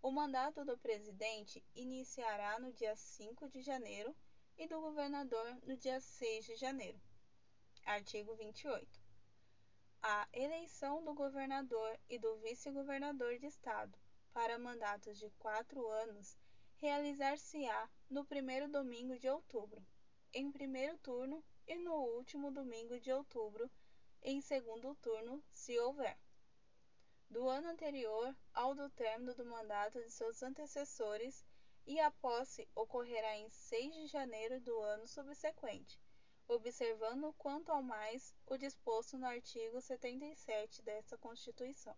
o 0.07 0.11
mandato 0.13 0.65
do 0.65 0.79
presidente 0.79 1.61
iniciará 1.75 2.61
no 2.61 2.73
dia 2.73 2.95
5 2.95 3.49
de 3.49 3.61
janeiro 3.61 4.15
e 4.57 4.69
do 4.69 4.81
governador 4.81 5.59
no 5.65 5.77
dia 5.77 5.99
6 6.01 6.45
de 6.45 6.55
janeiro. 6.55 6.97
Artigo 7.85 8.33
28. 8.37 8.87
A 10.01 10.29
eleição 10.33 11.03
do 11.03 11.13
governador 11.13 11.99
e 12.09 12.21
do 12.21 12.37
vice-governador 12.37 13.37
de 13.37 13.47
Estado 13.47 13.99
para 14.33 14.61
mandatos 14.61 15.19
de 15.19 15.29
quatro 15.41 15.85
anos 15.89 16.39
realizar-se-á 16.77 17.91
no 18.09 18.25
primeiro 18.25 18.69
domingo 18.69 19.19
de 19.19 19.29
outubro, 19.29 19.85
em 20.33 20.53
primeiro 20.53 20.97
turno, 20.99 21.43
e 21.67 21.75
no 21.75 21.97
último 22.17 22.53
domingo 22.53 23.01
de 23.01 23.11
outubro, 23.11 23.69
em 24.23 24.41
segundo 24.41 24.95
turno, 25.03 25.43
se 25.51 25.77
houver. 25.81 26.17
Do 27.29 27.49
ano 27.49 27.69
anterior 27.69 28.37
ao 28.55 28.75
do 28.75 28.89
término 28.91 29.35
do 29.35 29.45
mandato 29.45 30.01
de 30.01 30.11
seus 30.11 30.43
antecessores, 30.43 31.45
e 31.87 32.01
a 32.01 32.11
posse 32.11 32.69
ocorrerá 32.75 33.37
em 33.37 33.49
6 33.49 33.95
de 33.95 34.07
janeiro 34.09 34.61
do 34.61 34.77
ano 34.81 35.07
subsequente, 35.07 36.01
observando 36.49 37.33
quanto 37.35 37.71
ao 37.71 37.83
mais 37.83 38.35
o 38.47 38.57
disposto 38.57 39.17
no 39.17 39.27
artigo 39.27 39.81
77 39.81 40.83
desta 40.83 41.17
Constituição. 41.17 41.97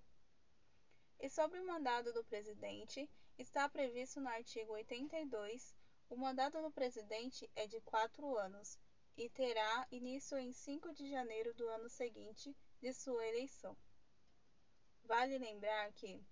E 1.19 1.29
sobre 1.31 1.59
o 1.59 1.67
mandado 1.67 2.13
do 2.13 2.23
presidente, 2.25 3.09
está 3.39 3.69
previsto 3.69 4.21
no 4.21 4.29
artigo 4.29 4.73
82, 4.73 5.75
o 6.11 6.17
mandato 6.17 6.61
do 6.61 6.71
presidente 6.71 7.51
é 7.57 7.67
de 7.67 7.81
quatro 7.81 8.37
anos 8.37 8.79
e 9.17 9.29
terá 9.31 9.87
início 9.91 10.37
em 10.39 10.53
5 10.53 10.93
de 10.93 11.09
janeiro 11.09 11.55
do 11.55 11.67
ano 11.69 11.89
seguinte 11.89 12.55
de 12.81 12.93
sua 12.93 13.27
eleição. 13.27 13.77
Vale 15.09 15.39
lembrar 15.39 15.91
que 15.95 16.23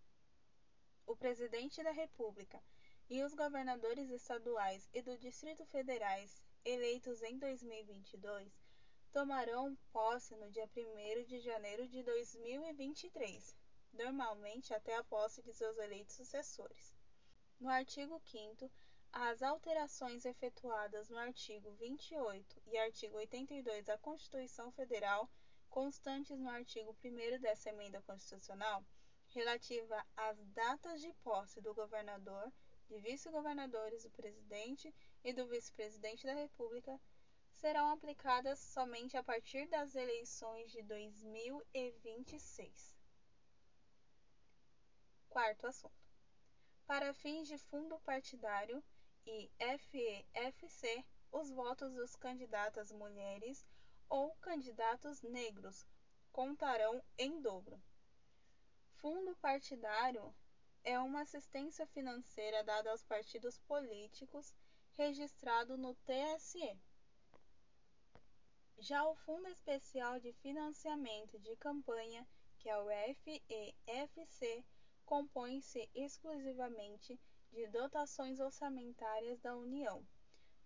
o 1.07 1.17
presidente 1.17 1.83
da 1.83 1.93
República 1.93 2.63
e 3.09 3.23
os 3.25 3.33
governadores 3.33 4.11
estaduais 4.11 4.87
e 4.93 5.01
do 5.01 5.17
Distrito 5.17 5.65
Federais 5.65 6.43
eleitos 6.63 7.23
em 7.23 7.39
2022 7.39 8.53
tomarão 9.11 9.75
posse 9.91 10.37
no 10.37 10.51
dia 10.51 10.69
1 10.77 11.25
de 11.25 11.41
janeiro 11.41 11.89
de 11.89 12.03
2023 12.03 13.57
normalmente 13.95 14.75
até 14.75 14.95
a 14.95 15.05
posse 15.05 15.43
de 15.43 15.55
seus 15.55 15.79
eleitos 15.79 16.15
sucessores. 16.15 16.95
No 17.59 17.71
artigo 17.71 18.21
5 18.27 18.71
as 19.11 19.43
alterações 19.43 20.27
efetuadas 20.27 21.09
no 21.09 21.17
artigo 21.17 21.71
28 21.77 22.63
e 22.67 22.77
artigo 22.77 23.17
82 23.17 23.87
da 23.87 23.97
Constituição 23.97 24.71
Federal, 24.73 25.31
constantes 25.77 26.39
no 26.39 26.49
artigo 26.49 26.97
1 27.05 27.39
dessa 27.39 27.69
emenda 27.69 28.01
constitucional, 28.01 28.83
relativa 29.29 30.03
às 30.17 30.43
datas 30.47 31.03
de 31.03 31.13
posse 31.23 31.61
do 31.61 31.75
governador, 31.75 32.51
de 32.89 32.99
vice-governadores 32.99 34.05
do 34.05 34.11
presidente 34.11 34.91
e 35.23 35.35
do 35.35 35.47
vice-presidente 35.47 36.25
da 36.25 36.33
República, 36.33 36.99
serão 37.51 37.91
aplicadas 37.91 38.59
somente 38.59 39.19
a 39.19 39.23
partir 39.23 39.69
das 39.69 39.95
eleições 39.95 40.73
de 40.73 40.81
2026. 40.81 42.97
Quarto 45.29 45.67
assunto. 45.67 45.93
Para 46.87 47.13
fins 47.13 47.49
de 47.49 47.59
fundo 47.59 47.99
partidário 47.99 48.83
e 49.27 49.51
FEFC, 49.59 51.05
os 51.31 51.51
votos 51.51 51.93
dos 51.93 52.17
candidatas 52.17 52.91
mulheres 52.91 53.67
ou 54.09 54.35
candidatos 54.37 55.23
negros 55.23 55.85
contarão 56.33 57.03
em 57.19 57.41
dobro. 57.41 57.83
Fundo 58.97 59.35
partidário 59.37 60.35
é 60.85 60.99
uma 60.99 61.23
assistência 61.23 61.87
financeira 61.87 62.63
dada 62.63 62.91
aos 62.91 63.03
partidos 63.03 63.59
políticos 63.59 64.55
registrado 64.97 65.77
no 65.77 65.95
TSE. 65.97 66.79
Já 68.79 69.07
o 69.07 69.15
Fundo 69.15 69.49
Especial 69.49 70.21
de 70.21 70.33
Financiamento 70.35 71.39
de 71.39 71.57
Campanha, 71.57 72.27
que 72.59 72.69
é 72.69 72.79
o 72.79 72.87
FEFC, 73.15 74.65
compõe-se 75.05 75.89
exclusivamente 75.95 77.19
de 77.53 77.67
dotações 77.69 78.39
orçamentárias 78.39 79.41
da 79.41 79.57
União, 79.57 80.07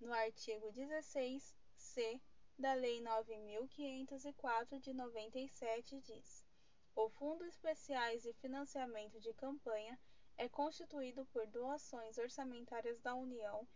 no 0.00 0.12
artigo 0.12 0.72
16-C 0.72 2.20
da 2.61 2.75
Lei 2.75 3.01
9504 3.01 4.79
de 4.81 4.92
97 4.92 5.99
diz: 6.03 6.46
O 6.94 7.09
Fundo 7.09 7.46
Especiais 7.46 8.23
de 8.23 8.35
Financiamento 8.35 9.18
de 9.18 9.33
Campanha 9.33 9.99
é 10.37 10.46
constituído 10.46 11.25
por 11.33 11.46
doações 11.46 12.18
orçamentárias 12.18 13.01
da 13.01 13.14
União 13.14 13.66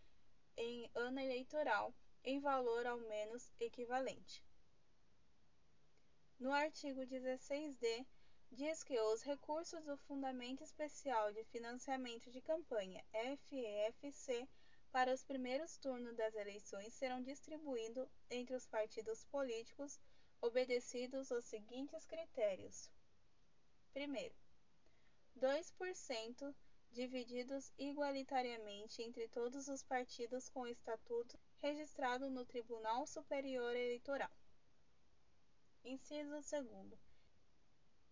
em 0.55 0.87
ano 0.93 1.19
eleitoral 1.19 1.95
em 2.23 2.39
valor 2.39 2.85
ao 2.85 2.99
menos 2.99 3.51
equivalente. 3.59 4.43
No 6.39 6.51
artigo 6.51 7.01
16d 7.01 8.05
diz 8.51 8.83
que 8.83 8.99
os 8.99 9.23
recursos 9.23 9.83
do 9.83 9.97
Fundamento 9.97 10.63
Especial 10.63 11.33
de 11.33 11.43
Financiamento 11.45 12.29
de 12.29 12.39
Campanha 12.39 13.03
FEFC 13.11 14.47
para 14.95 15.13
os 15.13 15.25
primeiros 15.25 15.75
turnos 15.75 16.15
das 16.15 16.33
eleições 16.35 16.93
serão 16.93 17.21
distribuídos 17.21 18.07
entre 18.29 18.55
os 18.55 18.65
partidos 18.65 19.25
políticos 19.25 19.99
obedecidos 20.39 21.33
aos 21.33 21.43
seguintes 21.43 22.05
critérios. 22.05 22.89
Primeiro, 23.91 24.33
2% 25.37 26.55
divididos 26.93 27.73
igualitariamente 27.77 29.01
entre 29.01 29.27
todos 29.27 29.67
os 29.67 29.83
partidos 29.83 30.47
com 30.47 30.65
estatuto 30.65 31.37
registrado 31.57 32.29
no 32.29 32.45
Tribunal 32.45 33.05
Superior 33.05 33.75
Eleitoral. 33.75 34.31
Inciso 35.83 36.29
2 36.29 36.97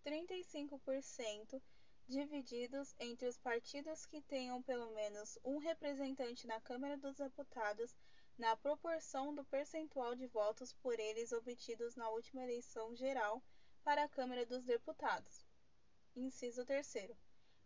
35% 0.04 1.62
divididos 2.08 2.94
entre 3.00 3.28
os 3.28 3.38
partidos 3.38 4.06
que 4.06 4.22
tenham 4.22 4.62
pelo 4.62 4.92
menos 4.92 5.40
um 5.44 5.58
representante 5.58 6.46
na 6.46 6.60
Câmara 6.62 6.98
dos 6.98 7.16
Deputados 7.16 7.96
na 8.38 8.56
proporção 8.58 9.34
do 9.34 9.44
percentual 9.46 10.16
de 10.16 10.28
votos 10.28 10.74
por 10.74 11.00
eles 11.00 11.32
obtidos 11.32 11.96
na 11.96 12.10
última 12.10 12.44
eleição 12.44 12.96
geral 12.96 13.42
para 13.84 14.04
a 14.04 14.10
Câmara 14.10 14.46
dos 14.46 14.64
Deputados. 14.64 15.46
Inciso 16.16 16.66
3 16.66 17.12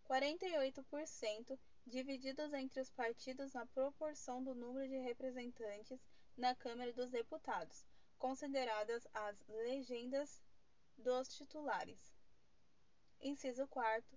48% 0.07 1.59
divididos 1.85 2.53
entre 2.53 2.81
os 2.81 2.89
partidos 2.89 3.53
na 3.53 3.65
proporção 3.65 4.43
do 4.43 4.55
número 4.55 4.87
de 4.87 4.97
representantes 4.99 5.99
na 6.37 6.55
Câmara 6.55 6.93
dos 6.93 7.09
Deputados, 7.09 7.85
consideradas 8.17 9.07
as 9.13 9.43
legendas 9.47 10.41
dos 10.97 11.27
titulares. 11.29 12.13
Inciso 13.19 13.67
4 13.67 14.16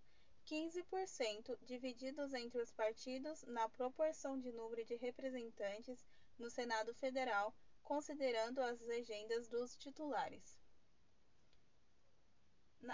15% 0.50 1.56
divididos 1.62 2.34
entre 2.34 2.60
os 2.60 2.72
partidos 2.72 3.44
na 3.44 3.68
proporção 3.68 4.36
de 4.36 4.50
número 4.50 4.84
de 4.84 4.96
representantes 4.96 6.04
no 6.36 6.50
Senado 6.50 6.92
Federal, 6.92 7.54
considerando 7.84 8.60
as 8.60 8.80
legendas 8.80 9.46
dos 9.48 9.76
titulares. 9.76 10.58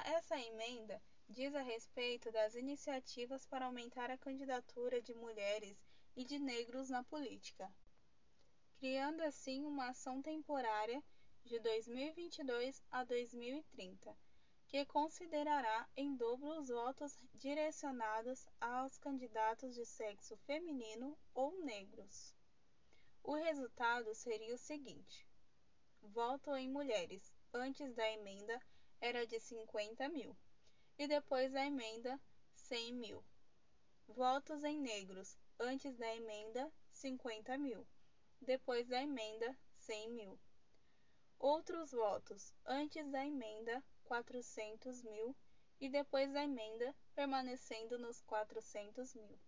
Essa 0.05 0.39
emenda 0.39 1.03
diz 1.27 1.55
a 1.55 1.63
respeito 1.63 2.31
das 2.31 2.55
iniciativas 2.55 3.47
para 3.47 3.65
aumentar 3.65 4.11
a 4.11 4.19
candidatura 4.19 5.01
de 5.01 5.15
mulheres 5.15 5.83
e 6.15 6.25
de 6.25 6.39
negros 6.39 6.91
na 6.91 7.03
política, 7.05 7.73
criando 8.79 9.23
assim 9.23 9.65
uma 9.65 9.89
ação 9.89 10.21
temporária 10.21 11.03
de 11.43 11.59
2022 11.61 12.83
a 12.91 13.03
2030 13.03 14.26
que 14.77 14.85
considerará 14.85 15.89
em 15.97 16.15
dobro 16.17 16.59
os 16.59 16.69
votos 16.69 17.17
direcionados 17.33 18.47
aos 18.61 18.99
candidatos 18.99 19.75
de 19.75 19.87
sexo 19.87 20.37
feminino 20.45 21.17
ou 21.33 21.51
negros. 21.65 22.37
O 23.25 23.35
resultado 23.37 24.15
seria 24.15 24.55
o 24.55 24.59
seguinte: 24.59 25.27
voto 26.03 26.55
em 26.55 26.69
mulheres 26.69 27.33
antes 27.55 27.95
da 27.95 28.07
emenda 28.11 28.61
era 29.01 29.27
de 29.27 29.41
50 29.41 30.11
mil 30.11 30.37
e 30.99 31.09
depois 31.09 31.51
da 31.51 31.65
emenda 31.65 32.21
100 32.57 32.93
mil. 32.93 33.25
Votos 34.07 34.63
em 34.63 34.79
negros 34.79 35.39
antes 35.59 35.97
da 35.97 36.15
emenda 36.15 36.71
50 36.91 37.57
mil, 37.57 37.87
depois 38.43 38.87
da 38.87 39.03
emenda 39.03 39.57
100 39.79 40.11
mil. 40.11 40.39
Outros 41.39 41.93
votos 41.93 42.53
antes 42.67 43.11
da 43.11 43.25
emenda 43.25 43.83
400 44.07 45.03
mil 45.03 45.37
e 45.81 45.89
depois 45.89 46.33
da 46.33 46.43
emenda 46.43 46.95
permanecendo 47.15 47.99
nos 47.99 48.23
400 48.23 49.15
mil. 49.15 49.39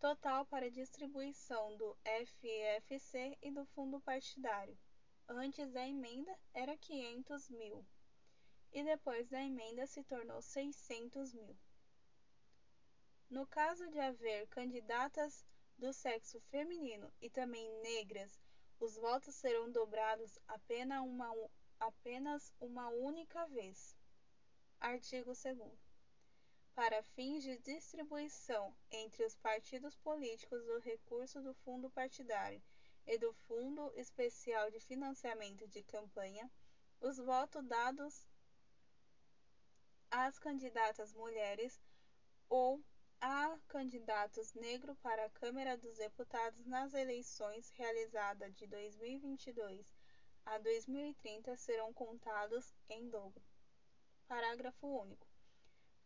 Total 0.00 0.44
para 0.46 0.70
distribuição 0.70 1.76
do 1.76 1.96
FFC 2.04 3.36
e 3.42 3.50
do 3.50 3.64
fundo 3.66 4.00
partidário. 4.00 4.76
Antes 5.28 5.70
da 5.72 5.86
emenda 5.86 6.36
era 6.54 6.76
500 6.76 7.50
mil 7.50 7.84
e 8.72 8.82
depois 8.82 9.28
da 9.28 9.42
emenda 9.42 9.86
se 9.86 10.02
tornou 10.04 10.40
600 10.40 11.34
mil. 11.34 11.56
No 13.28 13.46
caso 13.46 13.88
de 13.90 13.98
haver 13.98 14.46
candidatas 14.48 15.44
do 15.76 15.92
sexo 15.92 16.40
feminino 16.50 17.12
e 17.20 17.28
também 17.28 17.70
negras, 17.82 18.40
os 18.80 18.96
votos 18.96 19.34
serão 19.34 19.70
dobrados 19.70 20.38
apenas 20.46 21.02
uma, 21.02 21.30
apenas 21.80 22.52
uma 22.60 22.88
única 22.88 23.46
vez. 23.46 23.96
Artigo 24.80 25.32
2. 25.32 25.58
Para 26.74 27.02
fins 27.02 27.42
de 27.42 27.58
distribuição 27.58 28.74
entre 28.90 29.24
os 29.24 29.34
partidos 29.36 29.96
políticos 29.96 30.64
do 30.64 30.78
recurso 30.78 31.42
do 31.42 31.52
fundo 31.54 31.90
partidário 31.90 32.62
e 33.06 33.18
do 33.18 33.32
Fundo 33.32 33.92
Especial 33.96 34.70
de 34.70 34.78
Financiamento 34.80 35.66
de 35.66 35.82
Campanha, 35.82 36.48
os 37.00 37.18
votos 37.18 37.64
dados 37.66 38.28
às 40.10 40.38
candidatas 40.38 41.12
mulheres 41.12 41.80
ou 42.48 42.80
a 43.20 43.58
candidatos 43.66 44.54
negros 44.54 44.96
para 44.98 45.24
a 45.24 45.30
Câmara 45.30 45.76
dos 45.76 45.96
Deputados 45.96 46.64
nas 46.66 46.94
eleições 46.94 47.68
realizadas 47.70 48.54
de 48.54 48.66
2022 48.68 49.97
a 50.44 50.58
2030 50.58 51.56
serão 51.56 51.92
contados 51.92 52.74
em 52.88 53.08
dobro. 53.08 53.42
Parágrafo 54.26 54.86
único. 54.86 55.26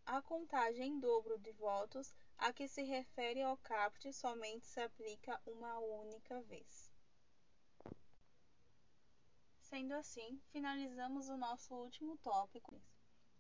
A 0.05 0.21
contagem 0.21 0.89
em 0.89 1.01
dobro 1.01 1.39
de 1.39 1.53
votos 1.53 2.13
a 2.37 2.53
que 2.53 2.67
se 2.67 2.83
refere 2.83 3.41
ao 3.43 3.57
caput 3.59 4.13
somente 4.13 4.67
se 4.67 4.81
aplica 4.81 5.41
uma 5.47 5.79
única 5.79 6.41
vez. 6.43 6.91
Sendo 9.61 9.95
assim, 9.95 10.41
finalizamos 10.51 11.29
o 11.29 11.37
nosso 11.37 11.75
último 11.75 12.19
tópico. 12.19 12.79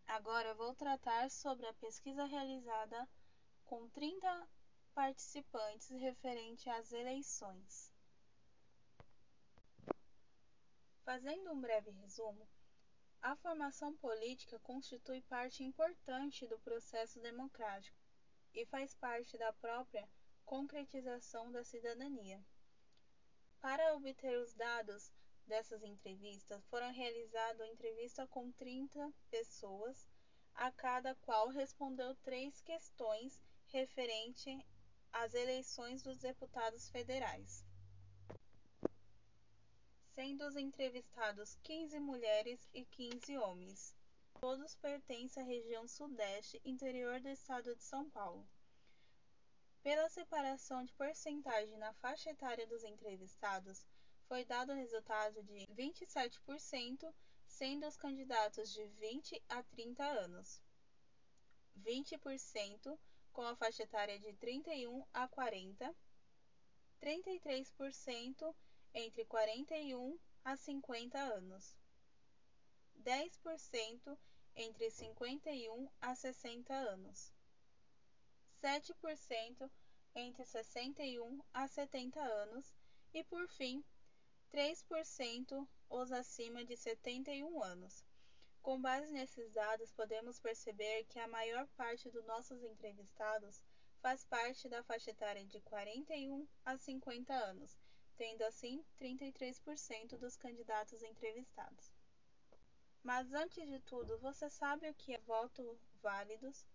Agora 0.06 0.54
vou 0.54 0.74
tratar 0.74 1.30
sobre 1.30 1.66
a 1.66 1.74
pesquisa 1.74 2.24
realizada 2.24 3.08
com 3.66 3.88
30 3.90 4.48
participantes 4.94 5.90
referente 5.90 6.70
às 6.70 6.92
eleições. 6.92 7.91
Fazendo 11.04 11.50
um 11.52 11.60
breve 11.60 11.90
resumo, 11.90 12.48
a 13.20 13.34
formação 13.34 13.92
política 13.96 14.58
constitui 14.60 15.20
parte 15.22 15.64
importante 15.64 16.46
do 16.46 16.58
processo 16.60 17.20
democrático 17.20 17.96
e 18.54 18.64
faz 18.66 18.94
parte 18.94 19.36
da 19.36 19.52
própria 19.52 20.08
concretização 20.44 21.50
da 21.50 21.64
cidadania. 21.64 22.40
Para 23.60 23.94
obter 23.96 24.38
os 24.38 24.54
dados 24.54 25.12
dessas 25.44 25.82
entrevistas, 25.82 26.64
foram 26.66 26.92
realizadas 26.92 27.68
entrevistas 27.68 28.28
com 28.30 28.52
30 28.52 29.12
pessoas, 29.28 30.08
a 30.54 30.70
cada 30.70 31.16
qual 31.16 31.48
respondeu 31.48 32.14
três 32.22 32.60
questões 32.60 33.42
referente 33.66 34.64
às 35.12 35.34
eleições 35.34 36.02
dos 36.02 36.18
deputados 36.18 36.88
federais, 36.90 37.64
sendo 40.22 40.46
os 40.46 40.54
entrevistados 40.54 41.58
15 41.64 41.98
mulheres 41.98 42.68
e 42.72 42.84
15 42.84 43.36
homens. 43.38 43.92
Todos 44.40 44.76
pertencem 44.76 45.42
à 45.42 45.44
região 45.44 45.88
Sudeste, 45.88 46.62
interior 46.64 47.18
do 47.18 47.28
estado 47.28 47.74
de 47.74 47.82
São 47.82 48.08
Paulo. 48.08 48.48
Pela 49.82 50.08
separação 50.08 50.84
de 50.84 50.92
porcentagem 50.92 51.76
na 51.76 51.92
faixa 51.94 52.30
etária 52.30 52.64
dos 52.68 52.84
entrevistados, 52.84 53.84
foi 54.28 54.44
dado 54.44 54.70
o 54.70 54.76
resultado 54.76 55.42
de 55.42 55.66
27%, 55.74 57.12
sendo 57.44 57.88
os 57.88 57.96
candidatos 57.96 58.72
de 58.72 58.86
20 58.86 59.42
a 59.48 59.60
30 59.64 60.04
anos. 60.04 60.62
20% 61.84 62.96
com 63.32 63.42
a 63.42 63.56
faixa 63.56 63.82
etária 63.82 64.20
de 64.20 64.32
31 64.34 65.04
a 65.12 65.26
40, 65.26 65.92
33% 67.00 68.54
entre 68.94 69.24
41 69.24 70.18
a 70.44 70.56
50 70.56 71.18
anos, 71.18 71.76
10% 73.02 74.18
entre 74.54 74.90
51 74.90 75.90
a 76.00 76.14
60 76.14 76.74
anos, 76.74 77.32
7% 78.62 79.70
entre 80.14 80.44
61 80.44 81.42
a 81.52 81.66
70 81.66 82.20
anos. 82.20 82.74
E, 83.14 83.24
por 83.24 83.46
fim, 83.48 83.84
3% 84.52 85.68
os 85.90 86.12
acima 86.12 86.64
de 86.64 86.76
71 86.76 87.62
anos. 87.62 88.04
Com 88.62 88.80
base 88.80 89.10
nesses 89.12 89.52
dados, 89.52 89.90
podemos 89.92 90.38
perceber 90.38 91.04
que 91.04 91.18
a 91.18 91.26
maior 91.26 91.66
parte 91.76 92.10
dos 92.10 92.24
nossos 92.24 92.62
entrevistados 92.62 93.62
faz 94.00 94.24
parte 94.24 94.68
da 94.68 94.82
faixa 94.82 95.10
etária 95.10 95.44
de 95.44 95.60
41 95.60 96.46
a 96.64 96.76
50 96.78 97.34
anos, 97.34 97.76
tendo 98.16 98.42
assim 98.42 98.84
33% 99.00 100.16
dos 100.18 100.36
candidatos 100.36 101.02
entrevistados. 101.02 101.92
Mas 103.02 103.32
antes 103.32 103.68
de 103.68 103.80
tudo, 103.80 104.18
você 104.18 104.48
sabe 104.48 104.88
o 104.88 104.94
que 104.94 105.14
é 105.14 105.18
voto 105.18 105.78
válidos, 106.00 106.66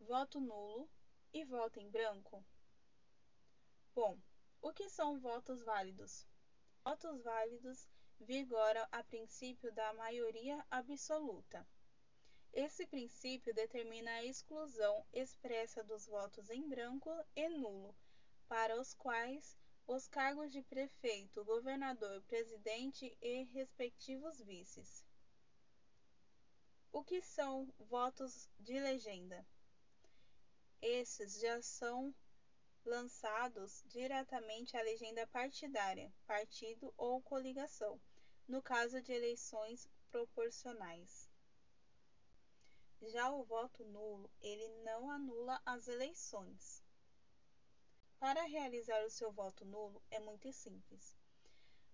voto 0.00 0.40
nulo 0.40 0.88
e 1.32 1.44
voto 1.44 1.78
em 1.78 1.90
branco? 1.90 2.44
Bom, 3.94 4.18
o 4.62 4.72
que 4.72 4.88
são 4.88 5.20
votos 5.20 5.62
válidos? 5.62 6.26
Votos 6.82 7.22
válidos 7.22 7.88
vigora 8.18 8.88
a 8.90 9.02
princípio 9.04 9.72
da 9.72 9.92
maioria 9.94 10.64
absoluta. 10.70 11.66
Esse 12.52 12.86
princípio 12.86 13.52
determina 13.52 14.10
a 14.12 14.24
exclusão 14.24 15.04
expressa 15.12 15.82
dos 15.82 16.06
votos 16.06 16.48
em 16.50 16.68
branco 16.68 17.10
e 17.34 17.48
nulo, 17.48 17.94
para 18.48 18.80
os 18.80 18.94
quais 18.94 19.56
os 19.86 20.08
cargos 20.08 20.50
de 20.50 20.62
prefeito, 20.62 21.44
governador, 21.44 22.22
presidente 22.22 23.16
e 23.20 23.42
respectivos 23.44 24.40
vices. 24.40 25.04
O 26.92 27.02
que 27.02 27.20
são 27.20 27.68
votos 27.78 28.48
de 28.58 28.78
legenda? 28.80 29.46
Esses 30.80 31.40
já 31.40 31.60
são 31.60 32.14
lançados 32.84 33.82
diretamente 33.86 34.76
à 34.76 34.82
legenda 34.82 35.26
partidária, 35.26 36.12
partido 36.26 36.92
ou 36.96 37.20
coligação, 37.22 38.00
no 38.46 38.62
caso 38.62 39.00
de 39.02 39.12
eleições 39.12 39.88
proporcionais. 40.10 41.28
Já 43.02 43.30
o 43.30 43.42
voto 43.44 43.84
nulo, 43.84 44.30
ele 44.40 44.68
não 44.82 45.10
anula 45.10 45.60
as 45.64 45.88
eleições. 45.88 46.83
Para 48.24 48.44
realizar 48.44 49.04
o 49.04 49.10
seu 49.10 49.30
voto 49.30 49.66
nulo 49.66 50.02
é 50.10 50.18
muito 50.18 50.50
simples. 50.50 51.14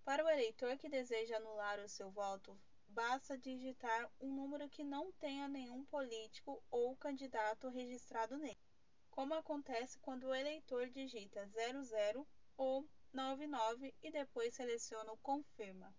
Para 0.05 0.23
o 0.23 0.29
eleitor 0.29 0.77
que 0.77 0.87
deseja 0.87 1.35
anular 1.35 1.77
o 1.81 1.89
seu 1.89 2.09
voto, 2.09 2.57
basta 2.87 3.37
digitar 3.37 4.09
um 4.17 4.33
número 4.33 4.69
que 4.69 4.81
não 4.81 5.11
tenha 5.11 5.49
nenhum 5.49 5.83
político 5.83 6.63
ou 6.71 6.95
candidato 6.95 7.67
registrado 7.67 8.37
nele 8.37 8.57
como 9.09 9.33
acontece 9.33 9.99
quando 9.99 10.23
o 10.23 10.33
eleitor 10.33 10.89
digita 10.89 11.45
00 11.49 12.25
ou 12.55 12.87
99 13.11 13.93
e 14.01 14.09
depois 14.09 14.55
seleciona 14.55 15.11
o 15.11 15.17
confirma. 15.17 15.93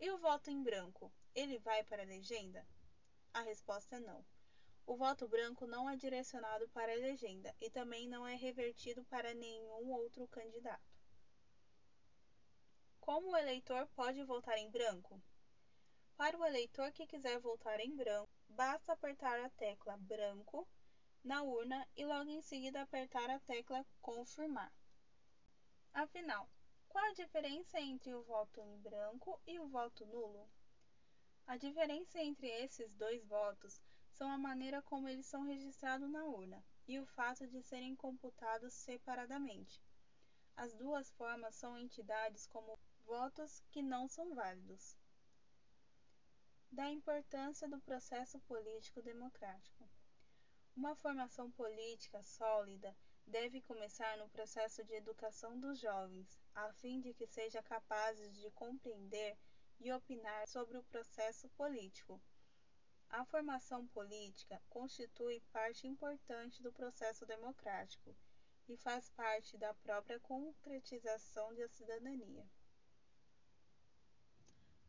E 0.00 0.10
o 0.10 0.16
voto 0.16 0.50
em 0.50 0.62
branco, 0.62 1.12
ele 1.34 1.58
vai 1.58 1.84
para 1.84 2.04
a 2.04 2.06
legenda? 2.06 2.66
A 3.34 3.42
resposta 3.42 3.96
é 3.96 4.00
não. 4.00 4.24
O 4.88 4.96
voto 4.96 5.28
branco 5.28 5.66
não 5.66 5.88
é 5.90 5.96
direcionado 5.96 6.66
para 6.70 6.90
a 6.90 6.96
legenda 6.96 7.54
e 7.60 7.68
também 7.68 8.08
não 8.08 8.26
é 8.26 8.34
revertido 8.34 9.04
para 9.04 9.34
nenhum 9.34 9.92
outro 9.92 10.26
candidato. 10.28 10.98
Como 12.98 13.28
o 13.28 13.36
eleitor 13.36 13.86
pode 13.88 14.24
votar 14.24 14.56
em 14.56 14.70
branco? 14.70 15.20
Para 16.16 16.38
o 16.38 16.44
eleitor 16.46 16.90
que 16.90 17.06
quiser 17.06 17.38
votar 17.38 17.78
em 17.80 17.94
branco, 17.94 18.30
basta 18.48 18.94
apertar 18.94 19.38
a 19.40 19.50
tecla 19.50 19.94
branco 19.98 20.66
na 21.22 21.42
urna 21.42 21.86
e 21.94 22.06
logo 22.06 22.30
em 22.30 22.40
seguida 22.40 22.80
apertar 22.80 23.28
a 23.28 23.38
tecla 23.40 23.84
confirmar. 24.00 24.72
Afinal, 25.92 26.48
qual 26.88 27.04
a 27.04 27.12
diferença 27.12 27.78
entre 27.78 28.14
o 28.14 28.22
voto 28.22 28.58
em 28.62 28.78
branco 28.78 29.38
e 29.46 29.60
o 29.60 29.68
voto 29.68 30.06
nulo? 30.06 30.48
A 31.46 31.58
diferença 31.58 32.18
entre 32.22 32.48
esses 32.48 32.94
dois 32.94 33.22
votos 33.26 33.82
são 34.18 34.32
a 34.32 34.36
maneira 34.36 34.82
como 34.82 35.08
eles 35.08 35.26
são 35.26 35.44
registrados 35.44 36.10
na 36.10 36.24
urna 36.24 36.60
e 36.88 36.98
o 36.98 37.06
fato 37.06 37.46
de 37.46 37.62
serem 37.62 37.94
computados 37.94 38.74
separadamente. 38.74 39.80
As 40.56 40.74
duas 40.74 41.08
formas 41.12 41.54
são 41.54 41.78
entidades 41.78 42.44
como 42.48 42.80
votos 43.06 43.62
que 43.70 43.80
não 43.80 44.08
são 44.08 44.34
válidos. 44.34 44.96
Da 46.72 46.90
importância 46.90 47.68
do 47.68 47.80
processo 47.80 48.40
político 48.40 49.00
democrático. 49.00 49.88
Uma 50.76 50.96
formação 50.96 51.48
política 51.52 52.20
sólida 52.20 52.96
deve 53.24 53.62
começar 53.62 54.18
no 54.18 54.28
processo 54.30 54.82
de 54.84 54.94
educação 54.94 55.60
dos 55.60 55.78
jovens, 55.78 56.36
a 56.56 56.72
fim 56.72 57.00
de 57.00 57.14
que 57.14 57.26
sejam 57.28 57.62
capazes 57.62 58.36
de 58.36 58.50
compreender 58.50 59.38
e 59.78 59.92
opinar 59.92 60.48
sobre 60.48 60.76
o 60.76 60.82
processo 60.82 61.48
político. 61.50 62.20
A 63.10 63.24
formação 63.24 63.86
política 63.88 64.60
constitui 64.68 65.40
parte 65.50 65.86
importante 65.86 66.62
do 66.62 66.72
processo 66.72 67.24
democrático 67.24 68.14
e 68.68 68.76
faz 68.76 69.08
parte 69.10 69.56
da 69.56 69.72
própria 69.74 70.20
concretização 70.20 71.54
da 71.54 71.66
cidadania. 71.68 72.46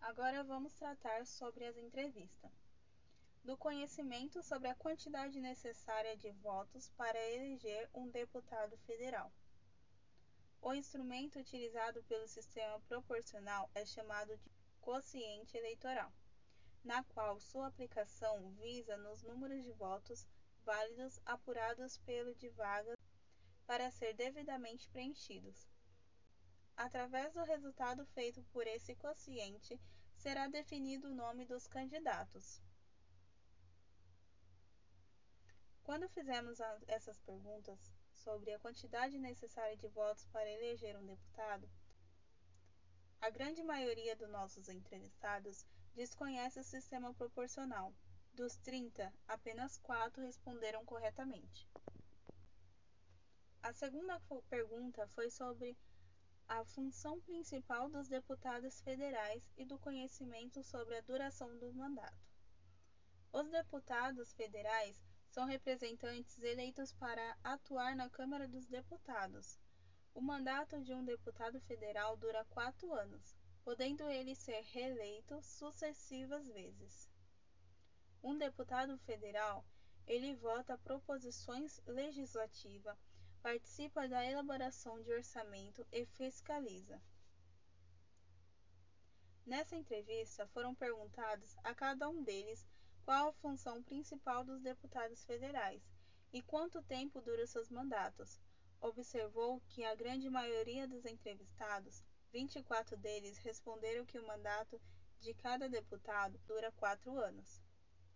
Agora 0.01 0.43
vamos 0.43 0.73
tratar 0.73 1.25
sobre 1.25 1.65
as 1.65 1.77
entrevistas. 1.77 2.51
Do 3.43 3.57
conhecimento 3.57 4.43
sobre 4.43 4.67
a 4.67 4.75
quantidade 4.75 5.39
necessária 5.39 6.15
de 6.17 6.29
votos 6.31 6.89
para 6.97 7.17
eleger 7.31 7.89
um 7.93 8.09
deputado 8.09 8.77
federal. 8.79 9.31
O 10.61 10.73
instrumento 10.73 11.39
utilizado 11.39 12.03
pelo 12.03 12.27
sistema 12.27 12.79
proporcional 12.81 13.69
é 13.73 13.85
chamado 13.85 14.37
de 14.37 14.51
quociente 14.81 15.57
eleitoral, 15.57 16.11
na 16.83 17.03
qual 17.03 17.39
sua 17.39 17.67
aplicação 17.67 18.51
visa 18.53 18.97
nos 18.97 19.21
números 19.23 19.63
de 19.63 19.71
votos 19.73 20.27
válidos 20.63 21.19
apurados 21.25 21.97
pelo 21.99 22.33
de 22.35 22.49
vagas 22.49 22.97
para 23.65 23.91
ser 23.91 24.13
devidamente 24.13 24.89
preenchidos. 24.89 25.67
Através 26.75 27.33
do 27.33 27.43
resultado 27.43 28.05
feito 28.07 28.41
por 28.53 28.65
esse 28.65 28.95
quociente, 28.95 29.79
será 30.15 30.47
definido 30.47 31.09
o 31.09 31.15
nome 31.15 31.45
dos 31.45 31.67
candidatos. 31.67 32.61
Quando 35.83 36.07
fizemos 36.09 36.59
essas 36.87 37.19
perguntas 37.19 37.93
sobre 38.13 38.53
a 38.53 38.59
quantidade 38.59 39.17
necessária 39.17 39.75
de 39.75 39.87
votos 39.87 40.25
para 40.27 40.49
eleger 40.49 40.95
um 40.97 41.05
deputado, 41.05 41.69
a 43.19 43.29
grande 43.29 43.63
maioria 43.63 44.15
dos 44.15 44.29
nossos 44.29 44.69
entrevistados 44.69 45.65
desconhece 45.95 46.59
o 46.59 46.63
sistema 46.63 47.13
proporcional. 47.13 47.93
Dos 48.33 48.55
30, 48.57 49.13
apenas 49.27 49.77
4 49.79 50.21
responderam 50.21 50.85
corretamente. 50.85 51.67
A 53.61 53.73
segunda 53.73 54.21
pergunta 54.49 55.07
foi 55.09 55.29
sobre 55.29 55.77
a 56.47 56.63
função 56.65 57.19
principal 57.21 57.89
dos 57.89 58.07
deputados 58.07 58.81
federais 58.81 59.43
e 59.57 59.65
do 59.65 59.77
conhecimento 59.77 60.63
sobre 60.63 60.97
a 60.97 61.01
duração 61.01 61.57
do 61.59 61.71
mandato. 61.73 62.29
Os 63.31 63.47
deputados 63.49 64.33
federais 64.33 64.99
são 65.29 65.45
representantes 65.45 66.41
eleitos 66.41 66.91
para 66.93 67.37
atuar 67.43 67.95
na 67.95 68.09
Câmara 68.09 68.47
dos 68.47 68.65
Deputados. 68.65 69.59
O 70.13 70.21
mandato 70.21 70.81
de 70.81 70.93
um 70.93 71.05
deputado 71.05 71.61
federal 71.61 72.17
dura 72.17 72.43
quatro 72.45 72.91
anos, 72.93 73.37
podendo 73.63 74.09
ele 74.09 74.35
ser 74.35 74.61
reeleito 74.71 75.41
sucessivas 75.41 76.47
vezes. 76.47 77.09
Um 78.23 78.37
deputado 78.37 78.97
federal, 78.99 79.65
ele 80.07 80.35
vota 80.35 80.77
proposições 80.77 81.79
legislativas 81.85 82.97
participa 83.41 84.07
da 84.07 84.25
elaboração 84.25 85.01
de 85.01 85.11
orçamento 85.11 85.85
e 85.91 86.05
fiscaliza. 86.05 87.01
Nessa 89.45 89.75
entrevista 89.75 90.45
foram 90.47 90.75
perguntados 90.75 91.55
a 91.63 91.73
cada 91.73 92.07
um 92.09 92.21
deles 92.21 92.67
qual 93.03 93.29
a 93.29 93.33
função 93.33 93.81
principal 93.81 94.43
dos 94.43 94.61
deputados 94.61 95.23
federais 95.23 95.81
e 96.31 96.41
quanto 96.41 96.83
tempo 96.83 97.21
dura 97.21 97.47
seus 97.47 97.69
mandatos. 97.69 98.39
Observou 98.81 99.61
que 99.69 99.83
a 99.83 99.95
grande 99.95 100.29
maioria 100.29 100.87
dos 100.87 101.05
entrevistados, 101.05 102.03
24 102.31 102.95
deles, 102.97 103.37
responderam 103.37 104.05
que 104.05 104.19
o 104.19 104.27
mandato 104.27 104.79
de 105.19 105.33
cada 105.33 105.67
deputado 105.67 106.39
dura 106.47 106.71
quatro 106.73 107.17
anos. 107.17 107.61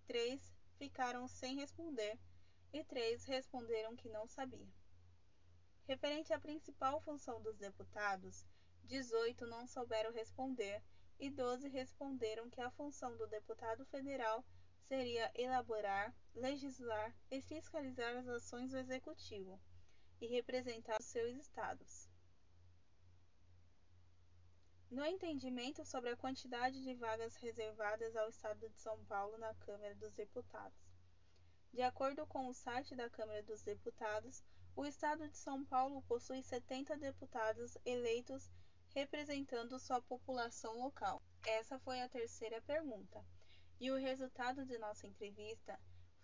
Três 0.05 0.53
ficaram 0.77 1.27
sem 1.27 1.55
responder 1.55 2.19
e 2.71 2.83
três 2.83 3.25
responderam 3.25 3.95
que 3.95 4.09
não 4.09 4.27
sabiam. 4.27 4.71
Referente 5.85 6.31
à 6.33 6.39
principal 6.39 7.01
função 7.01 7.41
dos 7.41 7.57
deputados, 7.57 8.45
18 8.85 9.45
não 9.47 9.67
souberam 9.67 10.11
responder 10.11 10.81
e 11.19 11.29
12 11.29 11.67
responderam 11.69 12.49
que 12.49 12.61
a 12.61 12.71
função 12.71 13.15
do 13.17 13.27
deputado 13.27 13.85
federal 13.85 14.43
seria 14.81 15.31
elaborar, 15.35 16.13
legislar 16.35 17.15
e 17.31 17.41
fiscalizar 17.41 18.15
as 18.17 18.27
ações 18.27 18.71
do 18.71 18.77
executivo 18.77 19.59
e 20.19 20.27
representar 20.27 20.99
os 20.99 21.05
seus 21.05 21.35
estados. 21.37 22.12
No 24.93 25.03
entendimento 25.03 25.83
sobre 25.83 26.11
a 26.11 26.15
quantidade 26.15 26.79
de 26.83 26.93
vagas 26.93 27.35
reservadas 27.37 28.15
ao 28.15 28.29
Estado 28.29 28.69
de 28.69 28.79
São 28.79 29.03
Paulo 29.05 29.35
na 29.39 29.51
Câmara 29.55 29.95
dos 29.95 30.13
Deputados. 30.13 30.77
De 31.73 31.81
acordo 31.81 32.27
com 32.27 32.47
o 32.47 32.53
site 32.53 32.95
da 32.95 33.09
Câmara 33.09 33.41
dos 33.41 33.63
Deputados, 33.63 34.43
o 34.75 34.85
estado 34.85 35.27
de 35.27 35.35
São 35.35 35.65
Paulo 35.65 36.03
possui 36.03 36.43
70 36.43 36.95
deputados 36.97 37.75
eleitos 37.83 38.51
representando 38.93 39.79
sua 39.79 39.99
população 39.99 40.77
local. 40.77 41.23
Essa 41.43 41.79
foi 41.79 41.99
a 41.99 42.07
terceira 42.07 42.61
pergunta. 42.61 43.25
E 43.79 43.89
o 43.89 43.97
resultado 43.97 44.63
de 44.63 44.77
nossa 44.77 45.07
entrevista 45.07 45.79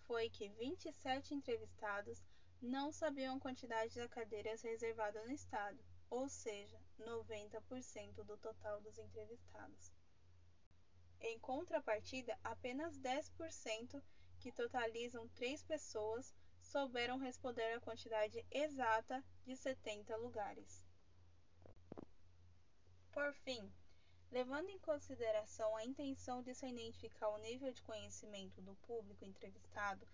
foi 0.06 0.30
que 0.30 0.48
27 0.48 1.34
entrevistados 1.34 2.22
não 2.62 2.92
sabiam 2.92 3.36
a 3.36 3.40
quantidade 3.40 3.94
de 3.94 4.08
cadeiras 4.08 4.62
reservadas 4.62 5.26
no 5.26 5.32
estado, 5.32 5.84
ou 6.08 6.28
seja, 6.28 6.80
90% 7.00 8.24
do 8.24 8.36
total 8.36 8.80
dos 8.80 8.98
entrevistados. 8.98 9.92
Em 11.20 11.38
contrapartida, 11.38 12.38
apenas 12.42 12.98
10%, 12.98 14.02
que 14.38 14.50
totalizam 14.52 15.28
três 15.30 15.62
pessoas, 15.62 16.34
souberam 16.62 17.18
responder 17.18 17.74
a 17.74 17.80
quantidade 17.80 18.44
exata 18.50 19.22
de 19.44 19.56
70 19.56 20.16
lugares. 20.16 20.86
Por 23.12 23.34
fim, 23.34 23.70
levando 24.30 24.70
em 24.70 24.78
consideração 24.78 25.76
a 25.76 25.84
intenção 25.84 26.42
de 26.42 26.54
se 26.54 26.66
identificar 26.66 27.28
o 27.28 27.38
nível 27.38 27.72
de 27.72 27.82
conhecimento 27.82 28.62
do 28.62 28.74
público 28.76 29.24
entrevistado 29.24 30.06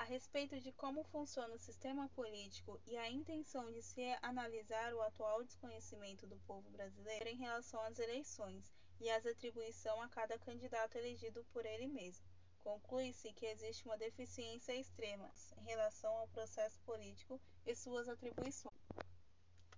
a 0.00 0.04
respeito 0.04 0.58
de 0.58 0.72
como 0.72 1.04
funciona 1.04 1.54
o 1.54 1.58
sistema 1.58 2.08
político 2.08 2.80
e 2.86 2.96
a 2.96 3.10
intenção 3.10 3.70
de 3.70 3.82
se 3.82 4.00
analisar 4.22 4.94
o 4.94 5.02
atual 5.02 5.44
desconhecimento 5.44 6.26
do 6.26 6.38
povo 6.46 6.70
brasileiro 6.70 7.28
em 7.28 7.36
relação 7.36 7.78
às 7.82 7.98
eleições 7.98 8.72
e 8.98 9.10
as 9.10 9.26
atribuição 9.26 10.00
a 10.00 10.08
cada 10.08 10.38
candidato 10.38 10.96
elegido 10.96 11.44
por 11.52 11.66
ele 11.66 11.86
mesmo 11.86 12.24
conclui-se 12.60 13.30
que 13.34 13.44
existe 13.44 13.84
uma 13.84 13.98
deficiência 13.98 14.74
extrema 14.74 15.30
em 15.58 15.64
relação 15.64 16.16
ao 16.16 16.28
processo 16.28 16.80
político 16.80 17.38
e 17.66 17.74
suas 17.74 18.08
atribuições. 18.08 18.74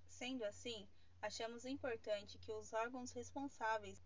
Sendo 0.06 0.44
assim, 0.44 0.88
achamos 1.20 1.64
importante 1.64 2.38
que 2.38 2.52
os 2.52 2.72
órgãos 2.72 3.10
responsáveis 3.10 4.00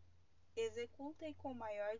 executem 0.55 1.35
com 1.35 1.53
maior. 1.53 1.99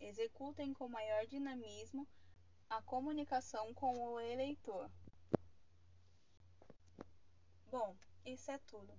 Executem 0.00 0.72
com 0.72 0.88
maior 0.88 1.26
dinamismo 1.26 2.06
a 2.68 2.82
comunicação 2.82 3.72
com 3.74 3.98
o 3.98 4.20
eleitor. 4.20 4.90
Bom, 7.70 7.96
isso 8.24 8.50
é 8.50 8.58
tudo. 8.58 8.98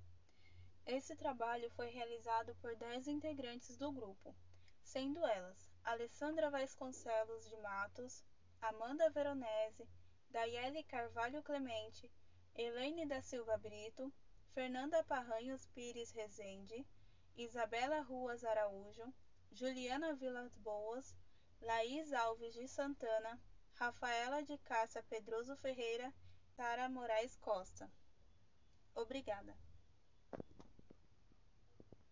Esse 0.86 1.16
trabalho 1.16 1.70
foi 1.72 1.90
realizado 1.90 2.56
por 2.56 2.76
10 2.76 3.08
integrantes 3.08 3.78
do 3.78 3.92
grupo, 3.92 4.36
sendo 4.84 5.26
elas 5.26 5.72
Alessandra 5.84 6.50
Vasconcelos 6.50 7.48
de 7.48 7.56
Matos, 7.58 8.24
Amanda 8.62 9.10
Veronese, 9.10 9.88
Daiele 10.30 10.84
Carvalho 10.84 11.42
Clemente, 11.44 12.12
Elaine 12.56 13.06
da 13.06 13.22
Silva 13.22 13.58
Brito, 13.58 14.12
Fernanda 14.54 15.04
Parranhos 15.04 15.66
Pires 15.68 16.12
Rezende, 16.12 16.86
Isabela 17.38 18.02
Ruas 18.02 18.44
Araújo, 18.44 19.14
Juliana 19.52 20.14
Vilas 20.14 20.56
Boas, 20.58 21.16
Laís 21.62 22.14
Alves 22.14 22.54
de 22.54 22.68
Santana, 22.68 23.40
Rafaela 23.76 24.42
de 24.44 24.58
Cássia 24.60 25.04
Pedroso 25.04 25.56
Ferreira, 25.58 26.14
Sara 26.56 26.90
Moraes 26.90 27.36
Costa. 27.38 27.92
Obrigada. 28.96 29.56